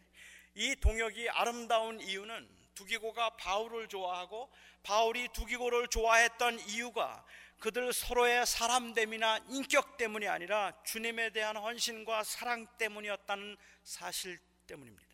이 0.56 0.76
동역이 0.76 1.30
아름다운 1.30 2.00
이유는 2.00 2.48
두기고가 2.76 3.32
바울을 3.32 3.88
좋아하고 3.88 4.52
바울이 4.84 5.28
두기고를 5.34 5.88
좋아했던 5.88 6.60
이유가 6.70 7.26
그들 7.60 7.92
서로의 7.92 8.46
사람됨이나 8.46 9.40
인격 9.50 9.98
때문이 9.98 10.28
아니라 10.28 10.74
주님에 10.86 11.32
대한 11.32 11.58
헌신과 11.58 12.24
사랑 12.24 12.66
때문이었다는 12.78 13.58
사실 13.84 14.40
때문입니다. 14.66 15.06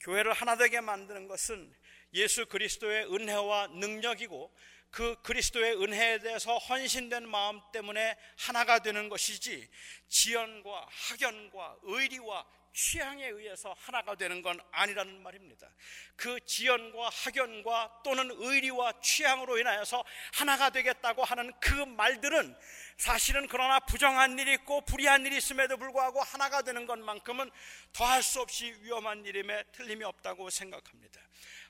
교회를 0.00 0.34
하나 0.34 0.56
되게 0.56 0.80
만드는 0.80 1.26
것은 1.26 1.74
예수 2.12 2.46
그리스도의 2.46 3.12
은혜와 3.12 3.68
능력이고 3.68 4.54
그 4.90 5.16
그리스도의 5.22 5.82
은혜에 5.82 6.18
대해서 6.18 6.56
헌신된 6.56 7.28
마음 7.28 7.60
때문에 7.72 8.16
하나가 8.36 8.78
되는 8.78 9.08
것이지 9.08 9.68
지연과 10.08 10.86
학연과 10.88 11.78
의리와 11.82 12.46
취향에 12.74 13.28
의해서 13.28 13.74
하나가 13.78 14.16
되는 14.16 14.42
건 14.42 14.58
아니라는 14.72 15.22
말입니다. 15.22 15.70
그 16.16 16.38
지연과 16.44 17.08
학연과 17.08 18.02
또는 18.04 18.30
의리와 18.32 19.00
취향으로 19.00 19.58
인하여서 19.58 20.04
하나가 20.34 20.70
되겠다고 20.70 21.24
하는 21.24 21.52
그 21.60 21.72
말들은 21.72 22.56
사실은 22.98 23.46
그러나 23.48 23.80
부정한 23.80 24.38
일이 24.38 24.52
있고 24.54 24.80
불의한 24.82 25.24
일이 25.24 25.36
있음에도 25.36 25.76
불구하고 25.76 26.20
하나가 26.20 26.62
되는 26.62 26.86
것만큼은 26.86 27.50
더할 27.92 28.22
수 28.22 28.40
없이 28.40 28.74
위험한 28.80 29.24
일임에 29.24 29.62
틀림이 29.72 30.04
없다고 30.04 30.50
생각합니다. 30.50 31.20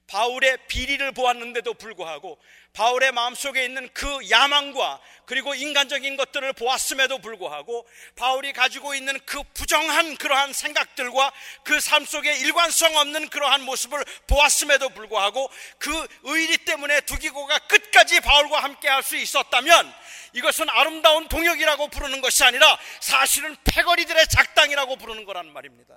바울의 0.06 0.58
비리를 0.68 1.12
보았는데도 1.12 1.74
불구하고 1.74 2.38
바울의 2.72 3.12
마음속에 3.12 3.64
있는 3.64 3.88
그 3.94 4.18
야망과 4.28 5.00
그리고 5.26 5.54
인간적인 5.54 6.16
것들을 6.16 6.52
보았음에도 6.54 7.18
불구하고 7.18 7.86
바울이 8.16 8.52
가지고 8.52 8.94
있는 8.94 9.18
그 9.24 9.42
부정한 9.54 10.16
그러한 10.16 10.52
생각들과 10.52 11.32
그 11.62 11.78
삶 11.80 12.04
속에 12.04 12.36
일관성 12.38 12.96
없는 12.96 13.28
그러한 13.28 13.62
모습을 13.62 14.04
보았음에도 14.26 14.88
불구하고 14.90 15.50
그 15.78 16.08
의리 16.24 16.58
때문에 16.58 17.02
두기고가 17.02 17.58
끝까지 17.60 18.20
바울과 18.20 18.62
함께 18.62 18.88
할 18.88 19.04
수 19.04 19.16
있었다면 19.16 19.94
이것은 20.32 20.68
아름다운 20.70 21.28
동역이라고 21.28 21.88
부르는 21.88 22.20
것이 22.22 22.42
아니라 22.42 22.78
사실은 23.00 23.54
패거리들의 23.64 24.26
작당이라고 24.28 24.96
부르는 24.96 25.24
거란 25.26 25.52
말입니다. 25.52 25.94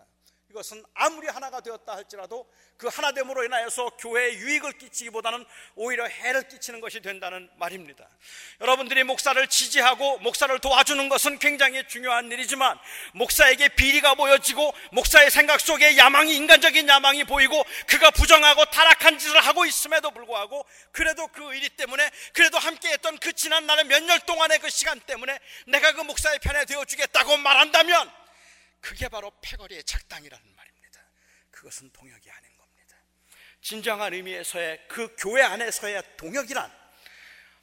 이것은 0.50 0.82
아무리 0.94 1.28
하나가 1.28 1.60
되었다 1.60 1.94
할지라도 1.94 2.50
그 2.78 2.88
하나됨으로 2.88 3.44
인하여서 3.44 3.90
교회에 4.00 4.34
유익을 4.36 4.78
끼치기보다는 4.78 5.46
오히려 5.76 6.08
해를 6.08 6.48
끼치는 6.48 6.80
것이 6.80 7.02
된다는 7.02 7.50
말입니다. 7.58 8.08
여러분들이 8.62 9.04
목사를 9.04 9.46
지지하고 9.48 10.20
목사를 10.20 10.58
도와주는 10.60 11.10
것은 11.10 11.40
굉장히 11.40 11.86
중요한 11.88 12.32
일이지만 12.32 12.80
목사에게 13.14 13.70
비리가 13.70 14.16
보여지고 14.16 14.74
목사의 14.94 15.32
생각 15.32 15.60
속에 15.60 15.98
야망이 15.98 16.34
인간적인 16.38 16.88
야망이 16.88 17.26
보이고 17.26 17.62
그가 17.88 18.12
부정하고 18.12 18.66
타락한 18.66 19.20
짓을 19.20 19.40
하고 19.42 19.66
있음에도 19.66 20.12
불구하고 20.12 20.66
그래도 20.94 21.28
그 21.28 21.54
일이 21.56 21.68
때문에 21.70 22.10
그래도 22.34 22.58
함께 22.58 22.90
했던 22.94 23.18
그 23.18 23.34
지난 23.34 23.66
날의 23.66 23.86
몇 23.86 23.98
년 24.08 24.18
동안의 24.26 24.60
그 24.60 24.70
시간 24.70 25.00
때문에 25.02 25.38
내가 25.66 25.92
그 25.92 26.02
목사의 26.02 26.40
편에 26.40 26.64
되어 26.64 26.86
주겠다고 26.86 27.36
말한다면 27.38 28.27
그게 28.80 29.08
바로 29.08 29.32
패거리의 29.42 29.84
작당이라는 29.84 30.56
말입니다. 30.56 31.02
그것은 31.52 31.92
동역이 31.92 32.30
아닌 32.30 32.58
겁니다. 32.58 32.98
진정한 33.62 34.14
의미에서의 34.14 34.88
그 34.88 35.16
교회 35.18 35.44
안에서의 35.44 36.04
동역이란 36.18 36.72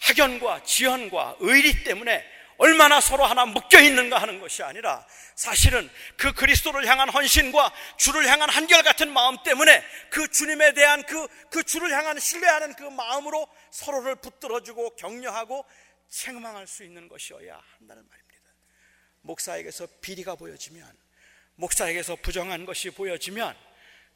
학연과 0.01 0.65
지연과 0.65 1.37
의리 1.41 1.85
때문에 1.85 2.35
얼마나 2.59 3.01
서로 3.01 3.25
하나 3.25 3.47
묶여 3.47 3.81
있는가 3.81 4.19
하는 4.19 4.39
것이 4.39 4.63
아니라 4.63 5.07
사실은 5.35 5.91
그 6.17 6.33
그리스도를 6.33 6.87
향한 6.87 7.09
헌신과 7.09 7.73
주를 7.97 8.29
향한 8.29 8.49
한결같은 8.49 9.13
마음 9.13 9.43
때문에 9.43 9.83
그 10.11 10.29
주님에 10.31 10.73
대한 10.75 11.03
그, 11.05 11.27
그 11.51 11.65
주를 11.65 11.91
향한 11.93 12.19
신뢰하는 12.19 12.75
그 12.75 12.85
마음으로 12.85 13.49
서로를 13.71 14.17
붙들어주고 14.17 14.97
격려하고 14.97 15.65
책망할 16.09 16.67
수 16.67 16.85
있는 16.85 17.09
것이어야 17.09 17.61
한다는 17.79 18.07
말입니다. 18.09 18.51
목사에게서 19.23 19.89
비리가 20.01 20.37
보여지면 20.37 21.04
목사에게서 21.57 22.17
부정한 22.17 22.65
것이 22.65 22.91
보여지면 22.91 23.57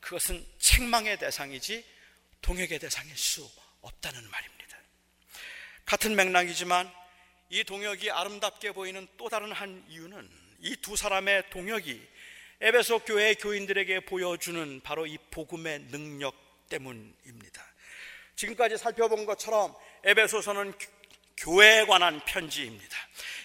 그것은 0.01 0.45
책망의 0.59 1.19
대상이지 1.19 1.85
동역의 2.43 2.79
대상일 2.79 3.17
수 3.17 3.49
없다는 3.81 4.29
말입니다. 4.31 4.79
같은 5.85 6.15
맥락이지만 6.17 6.93
이 7.51 7.65
동역이 7.65 8.11
아름답게 8.11 8.73
보이는 8.73 9.07
또 9.17 9.29
다른 9.29 9.53
한 9.53 9.85
이유는 9.89 10.29
이 10.61 10.77
두 10.77 10.97
사람의 10.97 11.51
동역이 11.51 12.01
에베소 12.61 13.01
교회 13.01 13.35
교인들에게 13.35 14.01
보여주는 14.01 14.81
바로 14.81 15.07
이 15.07 15.17
복음의 15.31 15.87
능력 15.91 16.35
때문입니다. 16.69 17.65
지금까지 18.35 18.77
살펴본 18.77 19.27
것처럼 19.27 19.75
에베소서는 20.05 20.75
교회에 21.37 21.87
관한 21.87 22.21
편지입니다. 22.25 22.97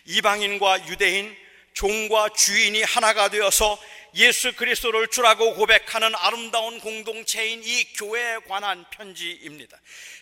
이방인과 0.06 0.88
유대인, 0.88 1.36
종과 1.74 2.30
주인이 2.30 2.82
하나가 2.84 3.30
되어서 3.30 3.78
예수 4.16 4.54
그리스도를 4.54 5.08
주라고 5.08 5.56
고백하는 5.56 6.14
아름다운 6.16 6.80
공동체인 6.80 7.64
이 7.64 7.84
교회에 7.96 8.38
관한 8.48 8.86
편지입니다. 8.92 9.76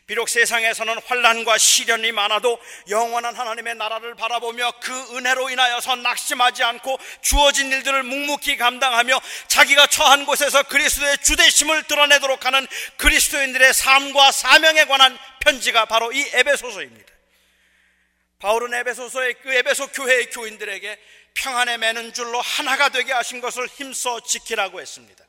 비록 0.07 0.29
세상에서는 0.29 0.97
환란과 1.05 1.57
시련이 1.57 2.11
많아도 2.11 2.59
영원한 2.89 3.35
하나님의 3.35 3.75
나라를 3.75 4.15
바라보며 4.15 4.73
그 4.81 5.17
은혜로 5.17 5.49
인하여서 5.49 5.97
낙심하지 5.97 6.63
않고 6.63 6.97
주어진 7.21 7.71
일들을 7.71 8.03
묵묵히 8.03 8.57
감당하며 8.57 9.21
자기가 9.47 9.87
처한 9.87 10.25
곳에서 10.25 10.63
그리스도의 10.63 11.17
주대심을 11.19 11.83
드러내도록 11.83 12.45
하는 12.45 12.65
그리스도인들의 12.97 13.73
삶과 13.73 14.31
사명에 14.31 14.85
관한 14.85 15.17
편지가 15.41 15.85
바로 15.85 16.11
이 16.11 16.25
에베소서입니다. 16.33 17.11
바울은 18.39 18.73
에베소서의 18.73 19.35
그 19.43 19.53
에베소 19.53 19.87
교회의 19.87 20.29
교인들에게 20.31 20.99
평안에 21.33 21.77
매는 21.77 22.13
줄로 22.13 22.41
하나가 22.41 22.89
되게 22.89 23.13
하신 23.13 23.41
것을 23.41 23.67
힘써 23.67 24.19
지키라고 24.19 24.81
했습니다. 24.81 25.25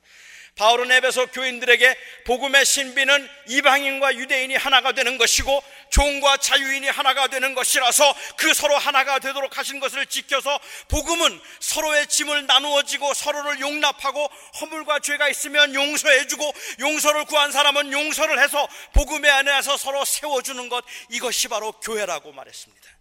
바울은 0.55 0.93
에베소 0.93 1.29
교인들에게 1.29 1.97
복음의 2.27 2.67
신비는 2.67 3.29
이방인과 3.49 4.17
유대인이 4.17 4.55
하나가 4.57 4.93
되는 4.93 5.17
것이고 5.17 5.63
종과 5.91 6.37
자유인이 6.37 6.87
하나가 6.89 7.27
되는 7.29 7.55
것이라서 7.55 8.15
그 8.37 8.53
서로 8.53 8.77
하나가 8.77 9.19
되도록 9.19 9.57
하신 9.57 9.81
것을 9.81 10.05
지켜서 10.05 10.61
복음은 10.89 11.41
서로의 11.61 12.07
짐을 12.07 12.47
나누어지고 12.47 13.15
서로를 13.15 13.61
용납하고 13.61 14.27
허물과 14.61 15.01
죄가 15.01 15.31
있으면 15.31 15.75
용서해주고 15.75 16.53
용서를 16.81 17.25
구한 17.25 17.51
사람은 17.51 17.91
용서를 17.91 18.39
해서 18.39 18.69
복음의 18.93 19.31
안에서 19.31 19.79
서로 19.79 20.05
세워주는 20.05 20.69
것 20.69 20.85
이것이 21.09 21.49
바로 21.49 21.73
교회라고 21.73 22.33
말했습니다. 22.33 22.92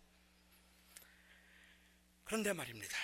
그런데 2.31 2.53
말입니다. 2.53 2.97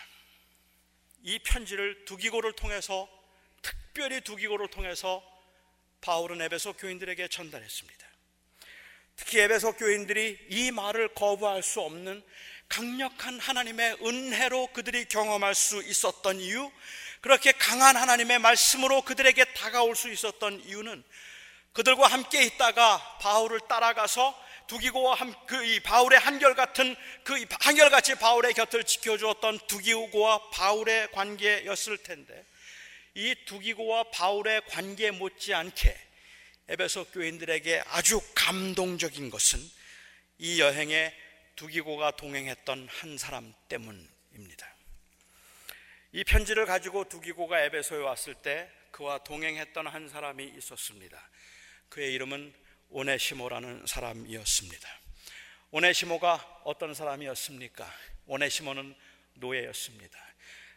이 1.24 1.38
편지를 1.40 2.06
두기고를 2.06 2.54
통해서 2.54 3.10
특별히 3.62 4.22
두기고를 4.22 4.70
통해서 4.70 5.22
바울은 6.00 6.42
에베소 6.44 6.78
교인들에게 6.78 7.28
전달했습니다. 7.28 8.08
특히 9.18 9.40
에베소 9.40 9.74
교인들이 9.74 10.48
이 10.50 10.72
말을 10.72 11.10
거부할 11.14 11.62
수 11.62 11.82
없는 11.82 12.24
강력한 12.70 13.38
하나님의 13.38 13.98
은혜로 14.02 14.68
그들이 14.68 15.10
경험할 15.10 15.56
수 15.56 15.84
있었던 15.84 16.40
이유, 16.40 16.72
그렇게 17.20 17.52
강한 17.52 17.98
하나님의 17.98 18.40
말씀으로 18.40 19.02
그들에게 19.02 19.44
다가올 19.56 19.98
수 19.98 20.10
있었던 20.10 20.62
이유는 20.62 21.04
그들과 21.74 22.08
함께 22.08 22.44
있다가 22.44 23.18
바울을 23.20 23.60
따라가서 23.68 24.47
두기고와 24.68 25.18
그 25.46 25.64
이 25.68 25.80
바울의 25.80 26.20
한결 26.20 26.56
같은 26.56 26.96
그 27.24 27.46
한결같이 27.60 28.16
바울의 28.16 28.54
곁을 28.54 28.84
지켜주었던 28.84 29.60
두기고와 29.68 30.50
바울의 30.52 31.12
관계였을 31.12 31.98
텐데 31.98 32.46
이 33.16 33.36
두기고와 33.46 34.04
바울의 34.12 34.62
관계 34.68 35.12
못지않게 35.12 35.98
에베소 36.70 37.06
교인들에게 37.06 37.84
아주 37.88 38.22
감동적인 38.36 39.30
것은 39.30 39.60
이 40.38 40.62
여행에 40.62 41.14
두기고가 41.56 42.12
동행했던 42.12 42.88
한 42.90 43.18
사람 43.18 43.54
때문입니다. 43.68 44.76
이 46.14 46.24
편지를 46.24 46.66
가지고 46.66 47.10
두기고가 47.10 47.62
에베소에 47.62 48.00
왔을 48.00 48.36
때 48.36 48.70
그와 48.92 49.20
동행했던 49.20 49.88
한 49.88 50.08
사람이 50.10 50.54
있었습니다. 50.58 51.30
그의 51.90 52.14
이름은 52.14 52.54
오네시모라는 52.90 53.86
사람이었습니다. 53.86 54.90
오네시모가 55.72 56.62
어떤 56.64 56.94
사람이었습니까? 56.94 57.92
오네시모는 58.28 58.96
노예였습니다. 59.36 60.18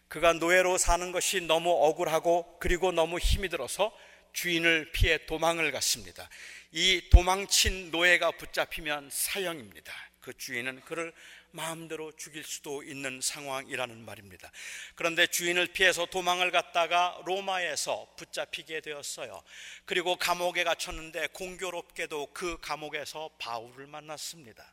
그가 0.09 0.33
노예로 0.33 0.77
사는 0.77 1.13
것이 1.13 1.41
너무 1.41 1.71
억울하고 1.71 2.59
그리고 2.59 2.91
너무 2.91 3.19
힘이 3.19 3.49
들어서 3.49 3.97
주인을 4.33 4.91
피해 4.93 5.25
도망을 5.27 5.71
갔습니다. 5.73 6.29
이 6.73 7.09
도망친 7.11 7.91
노예가 7.91 8.33
붙잡히면 8.33 9.11
사형입니다. 9.13 9.93
그 10.21 10.37
주인은 10.37 10.81
그를 10.83 11.13
마음대로 11.53 12.13
죽일 12.17 12.45
수도 12.45 12.83
있는 12.83 13.21
상황이라는 13.21 14.05
말입니다. 14.05 14.51
그런데 14.95 15.27
주인을 15.27 15.69
피해서 15.69 16.07
도망을 16.07 16.51
갔다가 16.51 17.21
로마에서 17.27 18.15
붙잡히게 18.17 18.81
되었어요. 18.81 19.43
그리고 19.85 20.17
감옥에 20.17 20.65
갇혔는데 20.65 21.29
공교롭게도 21.29 22.29
그 22.33 22.59
감옥에서 22.61 23.31
바울을 23.39 23.87
만났습니다. 23.87 24.73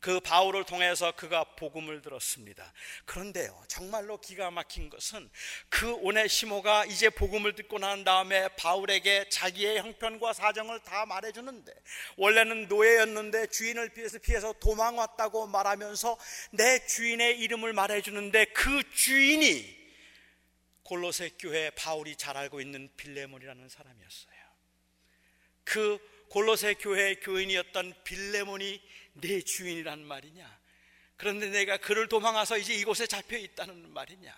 그 0.00 0.18
바울을 0.18 0.64
통해서 0.64 1.12
그가 1.12 1.44
복음을 1.44 2.00
들었습니다. 2.00 2.72
그런데요, 3.04 3.62
정말로 3.68 4.18
기가 4.18 4.50
막힌 4.50 4.88
것은 4.88 5.30
그 5.68 5.92
오네시모가 5.92 6.86
이제 6.86 7.10
복음을 7.10 7.54
듣고 7.54 7.78
난 7.78 8.02
다음에 8.02 8.48
바울에게 8.56 9.28
자기의 9.28 9.78
형편과 9.78 10.32
사정을 10.32 10.80
다 10.80 11.04
말해주는데 11.04 11.72
원래는 12.16 12.68
노예였는데 12.68 13.48
주인을 13.48 13.90
피해서 13.90 14.18
피해서 14.18 14.54
도망왔다고 14.54 15.46
말하면서 15.46 16.18
내 16.52 16.86
주인의 16.86 17.38
이름을 17.38 17.74
말해주는데 17.74 18.46
그 18.46 18.82
주인이 18.94 19.78
골로새 20.82 21.32
교회 21.38 21.70
바울이 21.70 22.16
잘 22.16 22.36
알고 22.36 22.60
있는 22.60 22.90
빌레몬이라는 22.96 23.68
사람이었어요. 23.68 24.40
그 25.62 25.98
골로새 26.30 26.74
교회의 26.74 27.20
교인이었던 27.20 27.94
빌레몬이 28.04 28.80
내 29.20 29.40
주인이란 29.42 30.04
말이냐? 30.04 30.60
그런데 31.16 31.48
내가 31.50 31.76
그를 31.76 32.08
도망와서 32.08 32.56
이제 32.58 32.74
이곳에 32.74 33.06
잡혀 33.06 33.36
있다는 33.36 33.92
말이냐? 33.92 34.34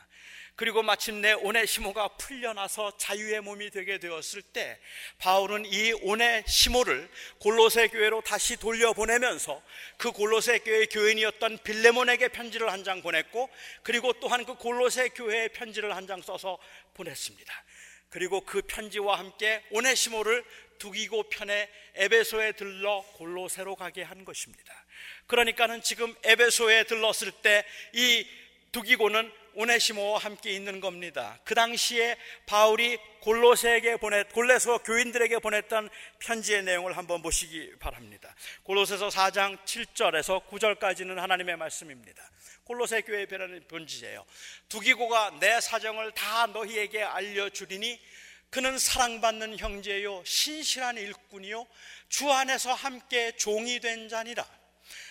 그리고 0.54 0.82
마침내 0.82 1.32
오네시모가 1.32 2.08
풀려나서 2.18 2.98
자유의 2.98 3.40
몸이 3.40 3.70
되게 3.70 3.98
되었을 3.98 4.42
때 4.42 4.78
바울은 5.18 5.64
이 5.64 5.92
오네시모를 6.02 7.08
골로새 7.38 7.88
교회로 7.88 8.20
다시 8.20 8.56
돌려보내면서 8.56 9.62
그 9.96 10.12
골로새 10.12 10.58
교회 10.58 10.84
교인이었던 10.86 11.58
빌레몬에게 11.64 12.28
편지를 12.28 12.70
한 12.70 12.84
장 12.84 13.00
보냈고 13.00 13.48
그리고 13.82 14.12
또한 14.14 14.44
그 14.44 14.54
골로새 14.56 15.10
교회에 15.10 15.48
편지를 15.48 15.96
한 15.96 16.06
장 16.06 16.20
써서 16.20 16.58
보냈습니다. 16.94 17.64
그리고 18.10 18.42
그 18.42 18.60
편지와 18.60 19.18
함께 19.18 19.64
오네시모를 19.70 20.44
두기고 20.82 21.28
편에 21.28 21.68
에베소에 21.94 22.52
들러 22.52 23.04
골로새로 23.14 23.76
가게 23.76 24.02
한 24.02 24.24
것입니다. 24.24 24.84
그러니까는 25.28 25.80
지금 25.80 26.12
에베소에 26.24 26.84
들렀을 26.84 27.30
때 27.30 27.64
이 27.92 28.26
두기고는 28.72 29.30
오네시모와 29.54 30.18
함께 30.18 30.50
있는 30.50 30.80
겁니다. 30.80 31.38
그 31.44 31.54
당시에 31.54 32.16
바울이 32.46 32.98
골로새에게 33.20 33.98
보냈 33.98 34.32
골레소 34.32 34.78
교인들에게 34.78 35.38
보냈던 35.38 35.90
편지의 36.18 36.64
내용을 36.64 36.96
한번 36.96 37.22
보시기 37.22 37.74
바랍니다. 37.78 38.34
골로새서 38.64 39.08
4장 39.08 39.62
7절에서 39.64 40.48
9절까지는 40.48 41.16
하나님의 41.16 41.58
말씀입니다. 41.58 42.28
골로새 42.64 43.02
교회에 43.02 43.26
변하는 43.26 43.62
편지예요. 43.68 44.24
두기고가 44.68 45.38
내 45.38 45.60
사정을 45.60 46.12
다 46.12 46.46
너희에게 46.46 47.02
알려 47.02 47.50
주리니 47.50 48.00
그는 48.52 48.78
사랑받는 48.78 49.58
형제요 49.58 50.22
신실한 50.26 50.98
일꾼이요 50.98 51.66
주 52.10 52.30
안에서 52.30 52.74
함께 52.74 53.32
종이 53.38 53.80
된 53.80 54.10
자니라. 54.10 54.46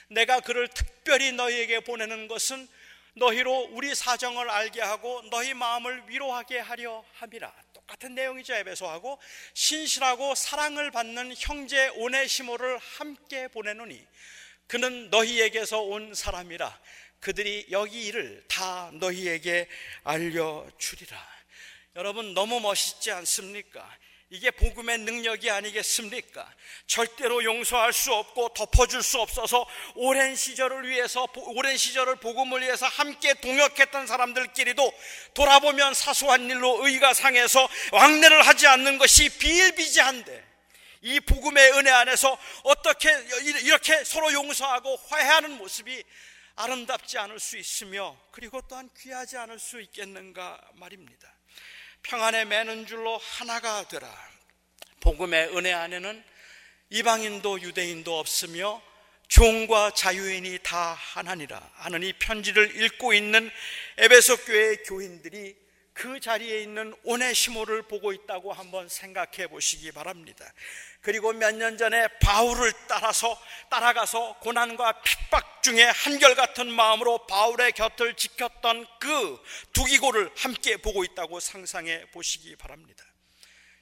내가 0.10 0.42
그를 0.42 0.68
특별히 0.68 1.32
너희에게 1.32 1.80
보내는 1.80 2.28
것은 2.28 2.68
너희로 3.16 3.70
우리 3.72 3.96
사정을 3.96 4.48
알게 4.48 4.82
하고 4.82 5.24
너희 5.32 5.56
마음을 5.56 6.04
위로하게 6.06 6.60
하려 6.60 7.04
함이라. 7.14 7.52
똑같은 7.74 8.14
내용이죠 8.14 8.54
에베소하고. 8.54 9.20
신실하고 9.56 10.36
사랑을 10.36 10.92
받는 10.92 11.34
형제 11.36 11.88
오네시모를 11.96 12.78
함께 12.78 13.48
보내노니 13.48 14.06
그는 14.68 15.10
너희에게서 15.10 15.82
온 15.82 16.14
사람이라. 16.14 16.80
그들이 17.20 17.66
여기 17.72 18.06
일을 18.06 18.44
다 18.48 18.92
너희에게 18.94 19.68
알려주리라 20.04 21.41
여러분 21.96 22.34
너무 22.34 22.62
멋있지 22.62 23.12
않습니까? 23.12 23.90
이게 24.30 24.50
복음의 24.50 25.00
능력이 25.00 25.52
아니겠습니까? 25.52 26.50
절대로 26.88 27.44
용서할 27.44 27.92
수 27.92 28.14
없고 28.14 28.54
덮어줄 28.54 29.04
수 29.04 29.20
없어서 29.20 29.68
오랜 29.96 30.38
시절을 30.38 30.88
위해서 30.88 31.28
오랜 31.36 31.76
시절을 31.76 32.16
복음을 32.16 32.62
위해서 32.62 32.88
함께 32.88 33.34
동역했던 33.34 34.08
사람들끼리도 34.08 34.94
돌아보면 35.34 35.94
사소한 35.94 36.50
일로 36.50 36.88
의가 36.88 37.14
상해서 37.14 37.68
왕래를 37.92 38.48
하지 38.48 38.68
않는 38.68 38.98
것이 38.98 39.38
비일비재한데 39.38 40.52
이 41.02 41.20
복음의 41.20 41.74
은혜 41.74 41.92
안에서 41.92 42.38
어떻게 42.64 43.10
이렇게 43.66 44.02
서로 44.06 44.32
용서하고 44.32 44.96
화해하는 45.10 45.58
모습이 45.58 46.06
아름답지 46.56 47.18
않을 47.18 47.38
수 47.38 47.58
있으며 47.58 48.18
그리고 48.32 48.62
또한 48.62 48.90
귀하지 48.98 49.36
않을 49.36 49.60
수 49.60 49.82
있겠는가 49.82 50.62
말입니다. 50.76 51.41
평안에 52.04 52.46
매는 52.46 52.88
줄로 52.88 53.18
하나가 53.18 53.88
되라. 53.88 54.08
복음의 55.00 55.56
은혜 55.58 55.72
안에는 55.74 56.24
이방인도 56.90 57.62
유대인도 57.62 58.20
없으며 58.20 58.82
종과 59.28 59.92
자유인이 59.92 60.60
다 60.62 60.94
하나니라 60.94 61.72
하는 61.76 62.04
이 62.04 62.12
편지를 62.14 62.84
읽고 62.84 63.14
있는 63.14 63.50
에베소 63.98 64.38
교회의 64.46 64.84
교인들이 64.84 65.56
그 66.02 66.20
자리에 66.20 66.64
있는 66.64 66.96
오네시모를 67.04 67.84
보고 67.84 68.12
있다고 68.12 68.54
한번 68.54 68.90
생각해 68.90 69.46
보시기 69.50 69.92
바랍니다. 69.92 70.52
그리고 71.02 71.32
몇 71.32 71.52
년 71.52 71.78
전에 71.78 72.08
바울을 72.18 72.74
따라서 72.88 73.40
따라가서 73.70 74.40
고난과 74.40 75.04
핍박 75.04 75.62
중에 75.62 75.84
한결같은 75.84 76.72
마음으로 76.72 77.28
바울의 77.28 77.74
곁을 77.74 78.16
지켰던 78.16 78.88
그 79.00 79.40
두기고를 79.74 80.32
함께 80.38 80.78
보고 80.78 81.04
있다고 81.04 81.40
상상해 81.40 82.10
보시기 82.10 82.56
바랍니다. 82.56 83.06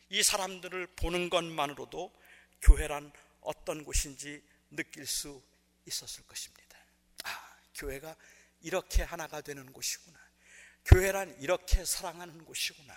이 0.10 0.22
사람들을 0.22 0.88
보는 0.98 1.30
것만으로도 1.30 2.14
교회란 2.62 3.14
어떤 3.40 3.86
곳인지 3.86 4.44
느낄 4.72 5.08
수 5.08 5.42
있었을 5.86 6.28
것입니다. 6.28 6.78
아, 7.24 7.56
교회가 7.76 8.14
이렇게 8.60 9.04
하나가 9.04 9.40
되는 9.40 9.72
곳이구나. 9.72 10.19
교회란 10.90 11.36
이렇게 11.40 11.86
사랑하는 11.86 12.46
곳이구나. 12.46 12.94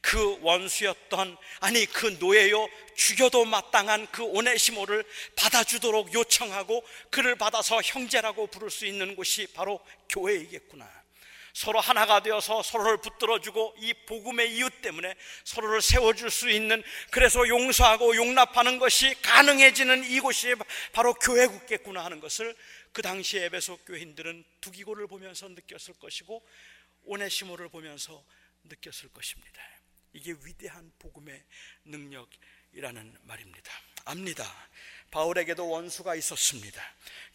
그 0.00 0.38
원수였던, 0.42 1.36
아니, 1.60 1.86
그 1.86 2.16
노예요, 2.20 2.68
죽여도 2.94 3.44
마땅한 3.44 4.12
그 4.12 4.22
오네시모를 4.22 5.04
받아주도록 5.36 6.14
요청하고 6.14 6.84
그를 7.10 7.34
받아서 7.34 7.80
형제라고 7.82 8.46
부를 8.46 8.70
수 8.70 8.86
있는 8.86 9.16
곳이 9.16 9.48
바로 9.54 9.84
교회이겠구나. 10.08 11.02
서로 11.52 11.80
하나가 11.80 12.22
되어서 12.22 12.62
서로를 12.62 12.96
붙들어주고 12.98 13.74
이 13.78 13.92
복음의 14.06 14.54
이유 14.54 14.70
때문에 14.70 15.14
서로를 15.44 15.82
세워줄 15.82 16.30
수 16.30 16.48
있는 16.48 16.82
그래서 17.10 17.46
용서하고 17.46 18.16
용납하는 18.16 18.78
것이 18.78 19.14
가능해지는 19.20 20.04
이곳이 20.04 20.54
바로 20.92 21.12
교회국겠구나 21.12 22.02
하는 22.02 22.20
것을 22.20 22.56
그 22.92 23.02
당시 23.02 23.38
에베소 23.38 23.78
교인들은 23.86 24.44
두기고를 24.62 25.06
보면서 25.06 25.46
느꼈을 25.48 25.94
것이고 26.00 26.42
오네시모를 27.04 27.68
보면서 27.68 28.24
느꼈을 28.64 29.08
것입니다. 29.10 29.60
이게 30.12 30.34
위대한 30.44 30.92
복음의 30.98 31.42
능력이라는 31.84 33.18
말입니다. 33.22 33.72
압니다. 34.04 34.44
바울에게도 35.10 35.68
원수가 35.68 36.14
있었습니다. 36.16 36.82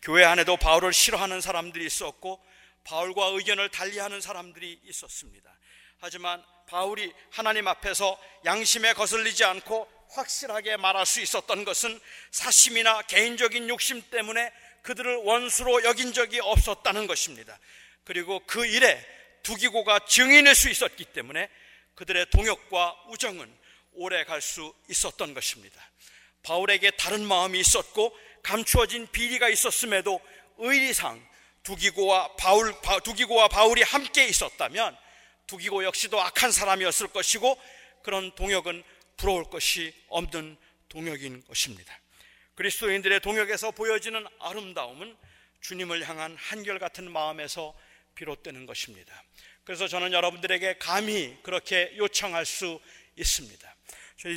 교회 0.02 0.24
안에도 0.24 0.58
바울을 0.58 0.94
싫어하는 0.94 1.42
사람들이 1.42 1.86
있었고 1.86 2.44
바울과 2.84 3.28
의견을 3.28 3.70
달리하는 3.70 4.22
사람들이 4.22 4.82
있었습니다. 4.86 5.58
하지만 6.00 6.44
바울이 6.68 7.14
하나님 7.32 7.68
앞에서 7.68 8.20
양심에 8.46 8.94
거슬리지 8.94 9.44
않고 9.44 9.88
확실하게 10.10 10.78
말할 10.78 11.06
수 11.06 11.22
있었던 11.22 11.66
것은 11.66 12.00
사심이나 12.32 13.02
개인적인 13.04 13.68
욕심 13.70 14.02
때문에 14.10 14.52
그들을 14.84 15.18
원수로 15.18 15.84
여긴 15.84 16.14
적이 16.14 16.40
없었다는 16.40 17.08
것입니다. 17.08 17.60
그리고 18.06 18.42
그 18.46 18.66
일에 18.66 19.06
두기고가 19.44 20.00
증인일 20.06 20.56
수 20.56 20.70
있었기 20.70 21.06
때문에 21.06 21.50
그들의 21.96 22.28
동역과 22.30 23.06
우정은 23.10 23.52
오래 23.94 24.24
갈 24.24 24.42
수 24.42 24.74
있었던 24.90 25.34
것입니다. 25.34 25.82
바울에게 26.44 26.92
다른 26.92 27.26
마음이 27.26 27.60
있었고 27.60 28.18
감추어진 28.44 29.08
비리가 29.12 29.50
있었음에도 29.50 30.22
의리상 30.58 31.28
두기고와 31.64 32.36
바울 32.38 32.74
두기고와 33.04 33.48
바울이 33.50 33.82
함께 33.82 34.28
있었다면 34.28 34.96
두기고 35.48 35.84
역시도 35.84 36.22
악한 36.22 36.52
사람이었을 36.52 37.08
것이고 37.08 37.60
그런 38.04 38.34
동역은 38.36 38.84
부러울 39.18 39.44
것이 39.50 39.94
없는 40.08 40.58
동역인 40.90 41.44
것입니다. 41.46 42.00
그리스도인들의 42.56 43.20
동역에서 43.20 43.72
보여지는 43.72 44.26
아름다움은 44.40 45.18
주님을 45.62 46.08
향한 46.08 46.36
한결같은 46.38 47.12
마음에서 47.12 47.76
비롯되는 48.18 48.66
것입니다. 48.66 49.24
그래서 49.64 49.88
저는 49.88 50.12
여러분들에게 50.12 50.78
감히 50.80 51.38
그렇게 51.44 51.94
요청할 51.98 52.46
수 52.46 52.80
있습니다. 53.16 53.76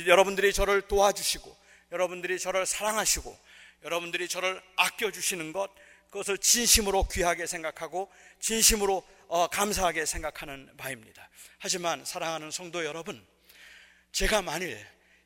여러분들이 0.07 0.53
저를 0.53 0.81
도와주시고, 0.83 1.57
여러분들이 1.91 2.39
저를 2.39 2.65
사랑하시고, 2.65 3.37
여러분들이 3.83 4.27
저를 4.27 4.61
아껴주시는 4.75 5.51
것, 5.51 5.71
그것을 6.11 6.37
진심으로 6.37 7.07
귀하게 7.07 7.47
생각하고, 7.47 8.11
진심으로 8.39 9.05
어, 9.27 9.47
감사하게 9.47 10.05
생각하는 10.05 10.69
바입니다. 10.75 11.29
하지만 11.57 12.03
사랑하는 12.03 12.51
성도 12.51 12.83
여러분, 12.83 13.25
제가 14.11 14.41
만일 14.41 14.85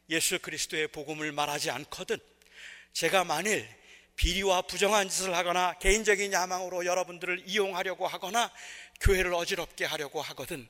예수 0.09 0.37
그리스도의 0.37 0.89
복음을 0.89 1.31
말하지 1.31 1.71
않거든, 1.71 2.19
제가 2.93 3.23
만일 3.23 3.67
비리와 4.15 4.63
부정한 4.63 5.09
짓을 5.09 5.35
하거나 5.35 5.73
개인적인 5.79 6.31
야망으로 6.31 6.85
여러분들을 6.85 7.43
이용하려고 7.45 8.07
하거나 8.07 8.51
교회를 9.01 9.33
어지럽게 9.33 9.85
하려고 9.85 10.21
하거든 10.21 10.67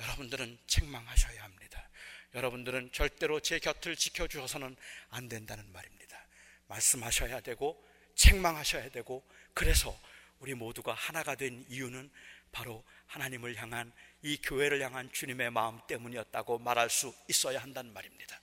여러분들은 0.00 0.58
책망하셔야 0.66 1.42
합니다. 1.44 1.88
여러분들은 2.34 2.90
절대로 2.92 3.40
제 3.40 3.58
곁을 3.58 3.96
지켜주셔서는 3.96 4.76
안 5.10 5.28
된다는 5.28 5.70
말입니다. 5.72 6.26
말씀하셔야 6.66 7.40
되고 7.40 7.82
책망하셔야 8.14 8.90
되고 8.90 9.24
그래서 9.54 9.98
우리 10.40 10.54
모두가 10.54 10.92
하나가 10.92 11.34
된 11.34 11.64
이유는 11.68 12.10
바로 12.52 12.84
하나님을 13.06 13.56
향한 13.56 13.92
이 14.22 14.36
교회를 14.42 14.82
향한 14.82 15.10
주님의 15.12 15.50
마음 15.50 15.80
때문이었다고 15.86 16.58
말할 16.58 16.90
수 16.90 17.14
있어야 17.28 17.60
한다는 17.60 17.92
말입니다. 17.92 18.40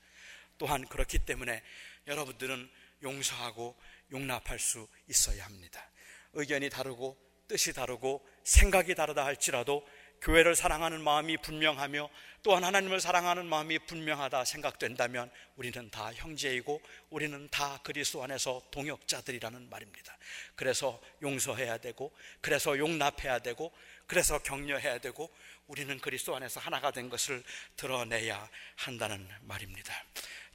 또한 0.58 0.88
그렇기 0.88 1.20
때문에 1.20 1.62
여러분들은 2.08 2.70
용서하고 3.04 3.78
용납할 4.16 4.58
수 4.60 4.88
있어야 5.10 5.46
합니다. 5.46 5.92
의견이 6.34 6.70
다르고 6.70 7.18
뜻이 7.48 7.74
다르고 7.74 8.26
생각이 8.44 8.96
다르다 8.96 9.26
할지라도 9.26 9.86
교회를 10.22 10.56
사랑하는 10.56 11.04
마음이 11.04 11.38
분명하며 11.38 12.10
또한 12.42 12.64
하나님을 12.64 13.00
사랑하는 13.00 13.46
마음이 13.46 13.80
분명하다 13.80 14.46
생각된다면 14.46 15.30
우리는 15.56 15.90
다 15.92 16.12
형제이고 16.14 16.82
우리는 17.10 17.48
다 17.50 17.80
그리스도 17.84 18.24
안에서 18.24 18.62
동역자들이라는 18.72 19.70
말입니다. 19.70 20.18
그래서 20.56 21.00
용서해야 21.22 21.78
되고 21.78 22.12
그래서 22.42 22.78
용납해야 22.78 23.40
되고 23.40 23.72
그래서 24.08 24.40
격려해야 24.40 25.00
되고 25.00 25.30
우리는 25.68 26.00
그리스도 26.00 26.36
안에서 26.36 26.60
하나가 26.60 26.92
된 26.92 27.10
것을 27.10 27.44
드러내야 27.76 28.50
한다는 28.76 29.28
말입니다. 29.42 29.94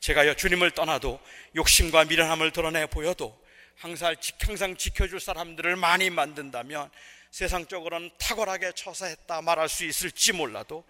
제가 0.01 0.35
주님을 0.35 0.73
떠나도 0.73 1.21
욕심과 1.55 2.07
미련함을 2.07 2.53
드러내 2.53 2.87
보여도 2.87 3.39
항상, 3.81 4.15
항상 4.41 4.77
지켜줄 4.77 5.21
사람들을 5.21 5.75
많이 5.77 6.11
만든다면 6.11 6.91
세상적으로는 7.31 8.11
탁월하게 8.19 8.73
처사했다 8.73 9.41
말할 9.41 9.71
수 9.71 9.87
있을지 9.87 10.33
몰라도 10.33 10.85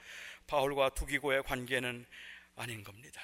바울과 0.49 0.91
두기고의 0.91 1.45
관계는 1.45 2.05
아닌 2.57 2.83
겁니다. 2.83 3.23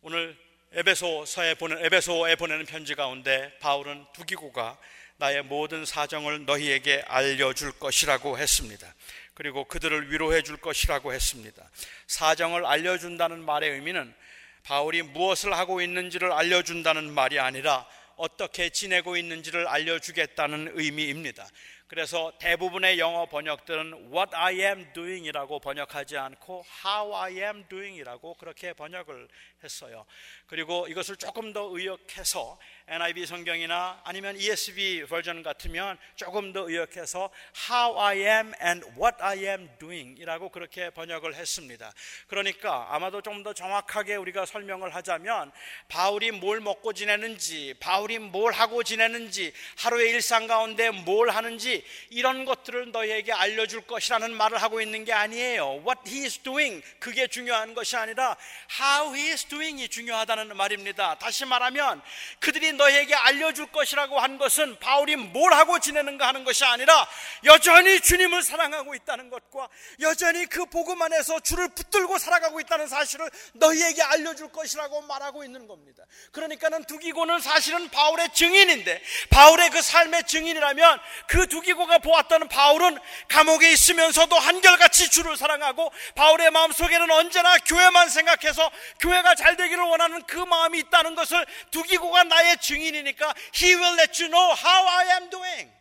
오늘 0.00 0.34
에베소서에 0.72 1.54
보낸 1.54 1.84
에베소에 1.84 2.36
보내는 2.36 2.64
편지 2.64 2.94
가운데 2.94 3.56
바울은 3.58 4.06
두기고가 4.14 4.78
나의 5.18 5.42
모든 5.42 5.84
사정을 5.84 6.46
너희에게 6.46 7.04
알려줄 7.06 7.78
것이라고 7.78 8.38
했습니다. 8.38 8.94
그리고 9.34 9.64
그들을 9.64 10.10
위로해 10.10 10.42
줄 10.42 10.56
것이라고 10.56 11.12
했습니다. 11.12 11.70
사정을 12.06 12.64
알려준다는 12.64 13.44
말의 13.44 13.72
의미는 13.72 14.14
바울이 14.62 15.02
무엇을 15.02 15.52
하고 15.52 15.82
있는지를 15.82 16.32
알려준다는 16.32 17.12
말이 17.12 17.38
아니라 17.38 17.86
어떻게 18.16 18.70
지내고 18.70 19.16
있는지를 19.16 19.68
알려주겠다는 19.68 20.72
의미입니다. 20.74 21.46
그래서 21.86 22.32
대부분의 22.40 22.98
영어 22.98 23.26
번역들은 23.26 24.10
what 24.12 24.34
I 24.34 24.60
am 24.60 24.92
doing이라고 24.92 25.60
번역하지 25.60 26.16
않고 26.16 26.64
how 26.84 27.14
I 27.14 27.36
am 27.36 27.68
doing이라고 27.68 28.34
그렇게 28.34 28.72
번역을 28.72 29.28
했어요. 29.62 30.04
그리고 30.46 30.86
이것을 30.88 31.16
조금 31.16 31.52
더 31.52 31.68
의역해서 31.72 32.58
NIV 32.88 33.26
성경이나 33.26 34.00
아니면 34.04 34.36
ESV 34.36 35.06
버전 35.06 35.42
같으면 35.42 35.98
조금 36.14 36.52
더 36.52 36.68
의역해서 36.68 37.30
how 37.68 38.00
I 38.00 38.18
am 38.18 38.52
and 38.62 38.86
what 39.00 39.16
I 39.20 39.38
am 39.44 39.68
doing 39.78 40.20
이라고 40.20 40.50
그렇게 40.50 40.90
번역을 40.90 41.34
했습니다. 41.34 41.92
그러니까 42.28 42.88
아마도 42.90 43.22
좀 43.22 43.36
더 43.42 43.52
정확하게 43.52 44.16
우리가 44.16 44.46
설명을 44.46 44.94
하자면 44.94 45.52
바울이 45.88 46.30
뭘 46.30 46.60
먹고 46.60 46.92
지내는지, 46.92 47.74
바울이 47.80 48.18
뭘 48.18 48.52
하고 48.52 48.82
지내는지, 48.82 49.52
하루의 49.78 50.10
일상 50.10 50.46
가운데 50.46 50.90
뭘 50.90 51.30
하는지 51.30 51.84
이런 52.10 52.44
것들을 52.44 52.92
너희에게 52.92 53.32
알려줄 53.32 53.82
것이라는 53.82 54.34
말을 54.34 54.60
하고 54.62 54.80
있는 54.80 55.04
게 55.04 55.12
아니에요. 55.12 55.82
What 55.86 56.00
he 56.08 56.24
is 56.24 56.38
doing 56.38 56.82
그게 56.98 57.26
중요한 57.26 57.74
것이 57.74 57.96
아니라 57.96 58.36
how 58.80 59.14
he 59.14 59.30
is 59.30 59.44
doing이 59.44 59.88
중요하다 59.88 60.35
는 60.36 60.54
말입니다. 60.54 61.16
다시 61.18 61.46
말하면 61.46 62.02
그들이 62.40 62.74
너에게 62.74 63.14
알려줄 63.14 63.72
것이라고 63.72 64.20
한 64.20 64.36
것은 64.36 64.78
바울이 64.80 65.16
뭘 65.16 65.54
하고 65.54 65.78
지내는가 65.78 66.28
하는 66.28 66.44
것이 66.44 66.62
아니라 66.62 67.08
여전히 67.44 68.00
주님을 68.00 68.42
사랑하고 68.42 68.94
있다는 68.94 69.30
것과 69.30 69.68
여전히 70.00 70.44
그 70.44 70.66
복음 70.66 71.00
안에서 71.00 71.40
주를 71.40 71.68
붙들고 71.68 72.18
살아가고 72.18 72.60
있다는 72.60 72.86
사실을 72.86 73.30
너희에게 73.54 74.02
알려줄 74.02 74.52
것이라고 74.52 75.02
말하고 75.02 75.42
있는 75.42 75.66
겁니다. 75.66 76.04
그러니까는 76.32 76.84
두기고는 76.84 77.40
사실은 77.40 77.88
바울의 77.88 78.28
증인인데 78.34 79.02
바울의 79.30 79.70
그 79.70 79.80
삶의 79.80 80.24
증인이라면 80.24 81.00
그 81.28 81.46
두기고가 81.46 81.98
보았던 81.98 82.48
바울은 82.48 82.98
감옥에 83.28 83.72
있으면서도 83.72 84.38
한결같이 84.38 85.08
주를 85.10 85.36
사랑하고 85.36 85.90
바울의 86.14 86.50
마음속에는 86.50 87.10
언제나 87.10 87.56
교회만 87.58 88.10
생각해서 88.10 88.70
교회가 89.00 89.34
잘 89.34 89.56
되기를 89.56 89.82
원하는 89.82 90.25
그 90.26 90.38
마음이 90.38 90.78
있다는 90.80 91.14
것을 91.14 91.44
두기고가 91.70 92.24
나의 92.24 92.58
증인이니까 92.58 93.34
He 93.54 93.74
will 93.74 93.98
let 93.98 94.22
you 94.22 94.30
know 94.30 94.54
how 94.56 94.88
I 94.88 95.20
am 95.20 95.30
doing. 95.30 95.72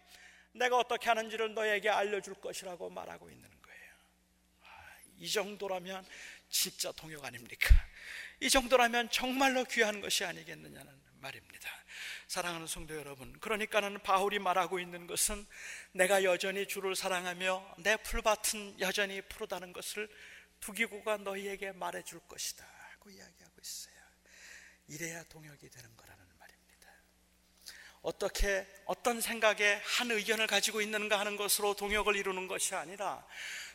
내가 0.53 0.77
어떻게 0.77 1.09
하는지를 1.09 1.53
너에게 1.53 1.89
알려줄 1.89 2.35
것이라고 2.35 2.89
말하고 2.89 3.29
있는 3.29 3.49
거예요. 3.61 3.93
아, 4.63 4.67
이 5.17 5.29
정도라면 5.29 6.05
진짜 6.49 6.91
동역 6.93 7.25
아닙니까? 7.25 7.75
이 8.39 8.49
정도라면 8.49 9.09
정말로 9.09 9.63
귀한 9.65 10.01
것이 10.01 10.23
아니겠느냐는 10.23 10.93
말입니다. 11.19 11.69
사랑하는 12.27 12.67
성도 12.67 12.95
여러분, 12.95 13.37
그러니까는 13.39 13.99
바울이 13.99 14.39
말하고 14.39 14.79
있는 14.79 15.07
것은 15.07 15.45
내가 15.91 16.23
여전히 16.23 16.67
주를 16.67 16.95
사랑하며 16.95 17.75
내 17.79 17.97
풀밭은 17.97 18.79
여전히 18.79 19.21
푸르다는 19.21 19.73
것을 19.73 20.09
두기고가 20.59 21.17
너희에게 21.17 21.71
말해줄 21.73 22.21
것이다. 22.27 22.65
하고 22.91 23.09
이야기하고 23.09 23.53
있어요. 23.61 23.95
이래야 24.87 25.23
동역이 25.25 25.69
되는 25.69 25.97
거라는 25.97 26.23
말입니다. 26.39 26.89
어떻게 28.01 28.67
어떤 28.85 29.19
생각에 29.19 29.81
한 29.83 30.11
의견을 30.11 30.47
가지고 30.47 30.81
있는가 30.81 31.19
하는 31.19 31.37
것으로 31.37 31.73
동역을 31.73 32.15
이루는 32.15 32.47
것이 32.47 32.75
아니라 32.75 33.25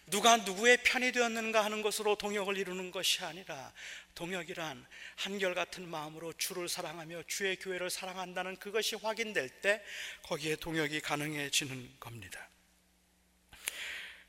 누가 0.06 0.36
누구의 0.38 0.82
편이 0.82 1.12
되었는가 1.12 1.64
하는 1.64 1.82
것으로 1.82 2.16
동역을 2.16 2.56
이루는 2.56 2.90
것이 2.90 3.24
아니라 3.24 3.72
동역이란 4.14 4.86
한결같은 5.16 5.88
마음으로 5.88 6.32
주를 6.32 6.68
사랑하며 6.68 7.24
주의 7.26 7.56
교회를 7.56 7.90
사랑한다는 7.90 8.56
그것이 8.56 8.96
확인될 8.96 9.48
때 9.60 9.84
거기에 10.22 10.56
동역이 10.56 11.00
가능해지는 11.00 11.96
겁니다. 12.00 12.48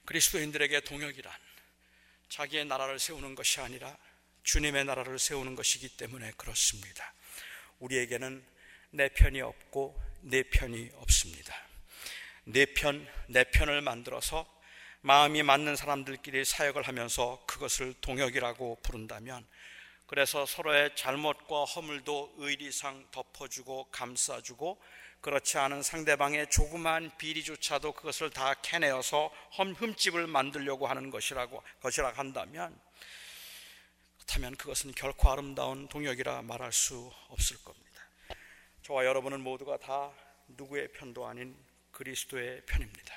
그리스도인들에게 0.06 0.82
동역이란 0.82 1.34
자기의 2.30 2.66
나라를 2.66 3.00
세우는 3.00 3.36
것이 3.36 3.60
아니라 3.60 3.98
주님의 4.44 4.86
나라를 4.86 5.20
세우는 5.20 5.56
것이기 5.56 5.90
때문에 5.90 6.32
그렇습니다. 6.38 7.14
우리에게는 7.80 8.44
내 8.92 9.10
편이 9.10 9.42
없고 9.42 10.00
내 10.22 10.44
편이 10.44 10.92
없습니다. 10.96 11.56
내 12.44 12.66
편, 12.66 13.08
내 13.28 13.44
편을 13.44 13.82
만들어서 13.82 14.46
마음이 15.02 15.44
맞는 15.44 15.76
사람들끼리 15.76 16.46
사역을 16.46 16.84
하면서 16.84 17.44
그것을 17.48 17.94
동역이라고 18.02 18.80
부른다면 18.84 19.48
그래서 20.06 20.46
서로의 20.46 20.96
잘못과 20.96 21.64
허물도 21.64 22.36
의리상 22.38 23.08
덮어주고 23.12 23.90
감싸주고 23.92 24.82
그렇지 25.22 25.58
않은 25.58 25.84
상대방의 25.84 26.50
조그만 26.50 27.12
비리조차도 27.18 27.94
그것을 27.94 28.32
다 28.32 28.56
캐내어서 28.56 29.32
흠집을 29.74 30.28
만들려고 30.28 30.88
하는 30.88 31.12
것이라고 31.12 31.64
것이라 31.82 32.12
한다면 32.14 32.78
그렇다면 34.22 34.56
그것은 34.56 34.92
결코 34.94 35.32
아름다운 35.32 35.88
동역이라 35.88 36.44
말할 36.44 36.72
수 36.72 37.12
없을 37.30 37.58
겁니다. 37.64 38.08
저와 38.84 39.06
여러분은 39.06 39.42
모두가 39.42 39.78
다 39.78 40.12
누구의 40.48 40.92
편도 40.94 41.26
아닌 41.26 41.56
그리스도의 41.92 42.62
편입니다. 42.66 43.14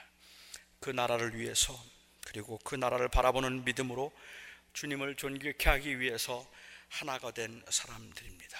그 0.80 0.90
나라를 0.90 1.36
위해서 1.36 1.78
그리고 2.26 2.58
그 2.64 2.74
나라를 2.74 3.08
바라보는 3.08 3.64
믿음으로 3.64 4.12
주님을 4.72 5.16
존귀케 5.16 5.68
하기 5.68 6.00
위해서 6.00 6.46
하나가 6.88 7.30
된 7.30 7.62
사람들입니다. 7.68 8.58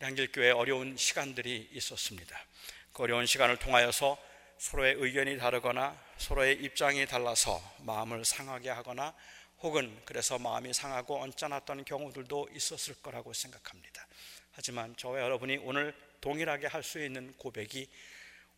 양길교회 0.00 0.52
어려운 0.52 0.96
시간들이 0.96 1.70
있었습니다. 1.72 2.38
그 2.92 3.02
어려운 3.02 3.26
시간을 3.26 3.56
통하여서 3.56 4.16
서로의 4.58 4.94
의견이 4.94 5.38
다르거나 5.38 6.00
서로의 6.18 6.62
입장이 6.62 7.06
달라서 7.06 7.60
마음을 7.80 8.24
상하게 8.24 8.70
하거나 8.70 9.14
혹은 9.60 10.00
그래서 10.04 10.38
마음이 10.38 10.72
상하고 10.72 11.20
언짢았던 11.20 11.84
경우들도 11.84 12.50
있었을 12.54 12.94
거라고 13.02 13.32
생각합니다. 13.32 14.06
하지만 14.52 14.96
저와 14.96 15.20
여러분이 15.20 15.58
오늘 15.58 15.94
동일하게 16.20 16.66
할 16.66 16.82
수 16.82 17.02
있는 17.02 17.32
고백이 17.36 17.88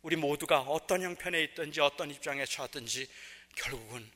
우리 0.03 0.17
모두가 0.17 0.61
어떤 0.61 1.03
형편에 1.03 1.43
있든지 1.45 1.81
어떤 1.81 2.11
입장에 2.11 2.45
처하든지 2.45 3.09
결국은 3.57 4.11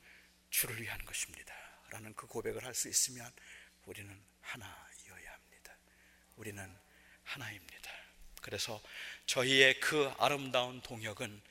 주를 0.50 0.80
위한 0.80 1.02
것입니다. 1.04 1.54
라는 1.90 2.14
그 2.14 2.26
고백을 2.26 2.64
할 2.64 2.74
수 2.74 2.88
있으면 2.88 3.30
우리는 3.86 4.10
하나이어야 4.40 5.32
합니다. 5.32 5.76
우리는 6.36 6.78
하나입니다. 7.22 7.90
그래서 8.40 8.80
저희의 9.26 9.80
그 9.80 10.12
아름다운 10.18 10.80
동역은 10.82 11.42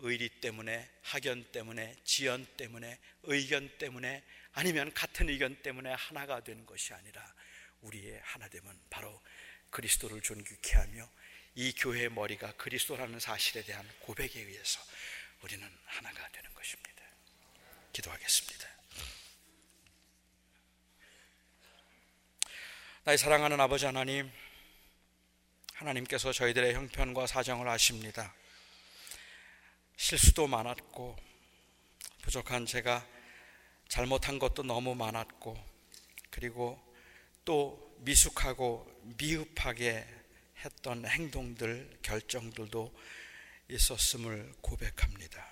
의리 0.00 0.28
때문에, 0.28 0.90
학연 1.02 1.44
때문에, 1.52 1.96
지연 2.04 2.46
때문에, 2.56 2.98
의견 3.22 3.68
때문에, 3.78 4.22
아니면 4.52 4.92
같은 4.92 5.28
의견 5.28 5.56
때문에 5.62 5.92
하나가 5.92 6.42
되는 6.42 6.66
것이 6.66 6.92
아니라 6.92 7.34
우리의 7.80 8.20
하나됨은 8.22 8.80
바로 8.90 9.22
그리스도를 9.70 10.20
존귀케 10.20 10.76
하며 10.76 11.08
이 11.54 11.72
교회의 11.72 12.10
머리가 12.10 12.52
그리스도라는 12.52 13.18
사실에 13.18 13.62
대한 13.62 13.86
고백에 14.00 14.30
의해서 14.34 14.80
우리는 15.42 15.68
하나가 15.84 16.28
되는 16.28 16.52
것입니다. 16.54 17.02
기도하겠습니다. 17.92 18.68
나의 23.04 23.18
사랑하는 23.18 23.60
아버지 23.60 23.84
하나님, 23.84 24.30
하나님께서 25.74 26.32
저희들의 26.32 26.74
형편과 26.74 27.26
사정을 27.26 27.68
아십니다. 27.68 28.34
실수도 29.96 30.46
많았고, 30.46 31.18
부족한 32.22 32.66
제가 32.66 33.06
잘못한 33.92 34.38
것도 34.38 34.62
너무 34.62 34.94
많았고, 34.94 35.54
그리고 36.30 36.82
또 37.44 37.94
미숙하고 37.98 38.90
미흡하게 39.18 40.08
했던 40.64 41.04
행동들, 41.04 41.98
결정들도 42.00 42.90
있었음을 43.68 44.50
고백합니다. 44.62 45.46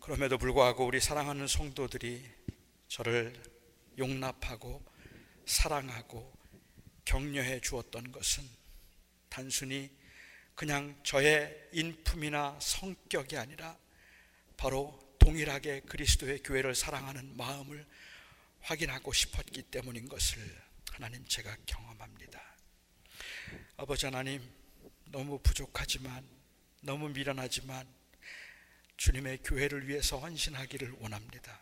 그럼에도 0.00 0.38
불구하고 0.38 0.86
우리 0.86 1.00
사랑하는 1.00 1.46
성도들이 1.48 2.24
저를 2.88 3.34
용납하고 3.98 4.82
사랑하고 5.44 6.32
격려해 7.04 7.60
주었던 7.60 8.10
것은 8.10 8.42
단순히 9.28 9.90
그냥 10.54 10.98
저의 11.02 11.68
인품이나 11.72 12.58
성격이 12.58 13.36
아니라 13.36 13.76
바로 14.56 15.03
동일하게 15.24 15.80
그리스도의 15.86 16.42
교회를 16.42 16.74
사랑하는 16.74 17.34
마음을 17.38 17.86
확인하고 18.60 19.14
싶었기 19.14 19.62
때문인 19.62 20.06
것을 20.06 20.38
하나님 20.90 21.24
제가 21.26 21.56
경험합니다. 21.64 22.42
아버지 23.78 24.04
하나님, 24.04 24.42
너무 25.06 25.38
부족하지만, 25.38 26.28
너무 26.82 27.08
미련하지만, 27.08 27.88
주님의 28.98 29.38
교회를 29.44 29.88
위해서 29.88 30.18
헌신하기를 30.18 30.96
원합니다. 30.98 31.58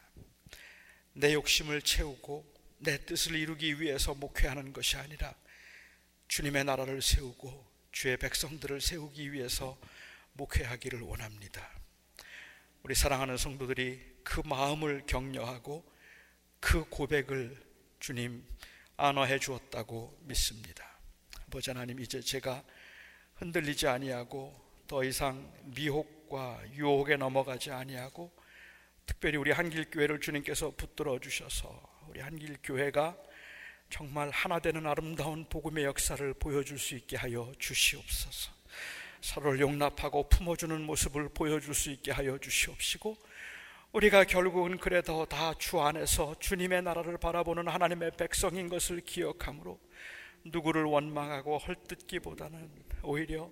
내 1.12 1.32
욕심을 1.32 1.82
채우고, 1.82 2.44
내 2.78 3.06
뜻을 3.06 3.36
이루기 3.36 3.80
위해서 3.80 4.12
목회하는 4.12 4.72
것이 4.72 4.96
아니라, 4.96 5.36
주님의 6.26 6.64
나라를 6.64 7.00
세우고, 7.00 7.64
주의 7.92 8.16
백성들을 8.16 8.80
세우기 8.80 9.32
위해서 9.32 9.78
목회하기를 10.32 11.02
원합니다. 11.02 11.81
우리 12.84 12.96
사랑하는 12.96 13.36
성도들이 13.36 14.00
그 14.24 14.42
마음을 14.44 15.04
격려하고 15.06 15.84
그 16.58 16.84
고백을 16.88 17.56
주님 18.00 18.44
안어해 18.96 19.38
주었다고 19.38 20.18
믿습니다. 20.22 20.98
아버지 21.46 21.70
하나님 21.70 22.00
이제 22.00 22.20
제가 22.20 22.64
흔들리지 23.36 23.86
아니하고 23.86 24.60
더 24.88 25.04
이상 25.04 25.52
미혹과 25.66 26.60
유혹에 26.72 27.16
넘어가지 27.16 27.70
아니하고 27.70 28.32
특별히 29.06 29.36
우리 29.36 29.52
한길 29.52 29.88
교회를 29.88 30.20
주님께서 30.20 30.72
붙들어 30.76 31.20
주셔서 31.20 31.80
우리 32.08 32.20
한길 32.20 32.58
교회가 32.64 33.16
정말 33.90 34.28
하나 34.30 34.58
되는 34.58 34.84
아름다운 34.88 35.44
복음의 35.48 35.84
역사를 35.84 36.34
보여줄 36.34 36.80
수 36.80 36.96
있게 36.96 37.16
하여 37.16 37.52
주시옵소서. 37.60 38.50
서로를 39.22 39.60
용납하고 39.60 40.28
품어주는 40.28 40.82
모습을 40.82 41.28
보여줄 41.30 41.74
수 41.74 41.90
있게 41.90 42.10
하여 42.10 42.36
주시옵시고 42.38 43.16
우리가 43.92 44.24
결국은 44.24 44.78
그래도 44.78 45.24
다 45.26 45.54
주 45.54 45.80
안에서 45.80 46.34
주님의 46.40 46.82
나라를 46.82 47.18
바라보는 47.18 47.68
하나님의 47.68 48.12
백성인 48.18 48.68
것을 48.68 49.00
기억함으로 49.00 49.78
누구를 50.44 50.84
원망하고 50.84 51.58
헐뜯기보다는 51.58 52.68
오히려 53.04 53.50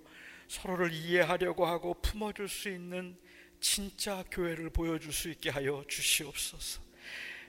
서로를 0.49 0.91
이해하려고 0.91 1.65
하고 1.65 1.93
품어줄 2.01 2.49
수 2.49 2.69
있는 2.69 3.17
진짜 3.61 4.23
교회를 4.29 4.71
보여줄 4.71 5.13
수 5.13 5.29
있게 5.29 5.49
하여 5.49 5.85
주시옵소서. 5.87 6.81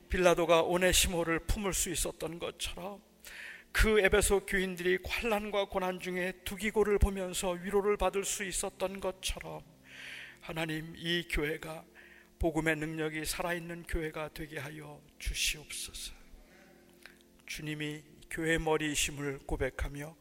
빌라도가 0.08 0.62
오네시모를 0.62 1.40
품을 1.40 1.72
수 1.72 1.90
있었던 1.90 2.38
것처럼 2.38 3.02
그 3.72 4.00
에베소 4.00 4.46
교인들이 4.46 4.98
환란과 5.04 5.64
고난 5.64 5.98
중에 5.98 6.32
두기고를 6.44 6.98
보면서 6.98 7.52
위로를 7.52 7.96
받을 7.96 8.24
수 8.24 8.44
있었던 8.44 9.00
것처럼 9.00 9.62
하나님 10.40 10.94
이 10.96 11.26
교회가 11.28 11.84
복음의 12.38 12.76
능력이 12.76 13.24
살아있는 13.24 13.84
교회가 13.84 14.30
되게 14.34 14.58
하여 14.58 15.00
주시옵소서. 15.18 16.12
주님이 17.46 18.02
교회 18.30 18.58
머리이심을 18.58 19.40
고백하며 19.46 20.16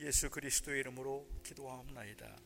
예수 0.00 0.30
그리스도의 0.30 0.80
이름으로 0.80 1.28
기도하옵나이다. 1.44 2.36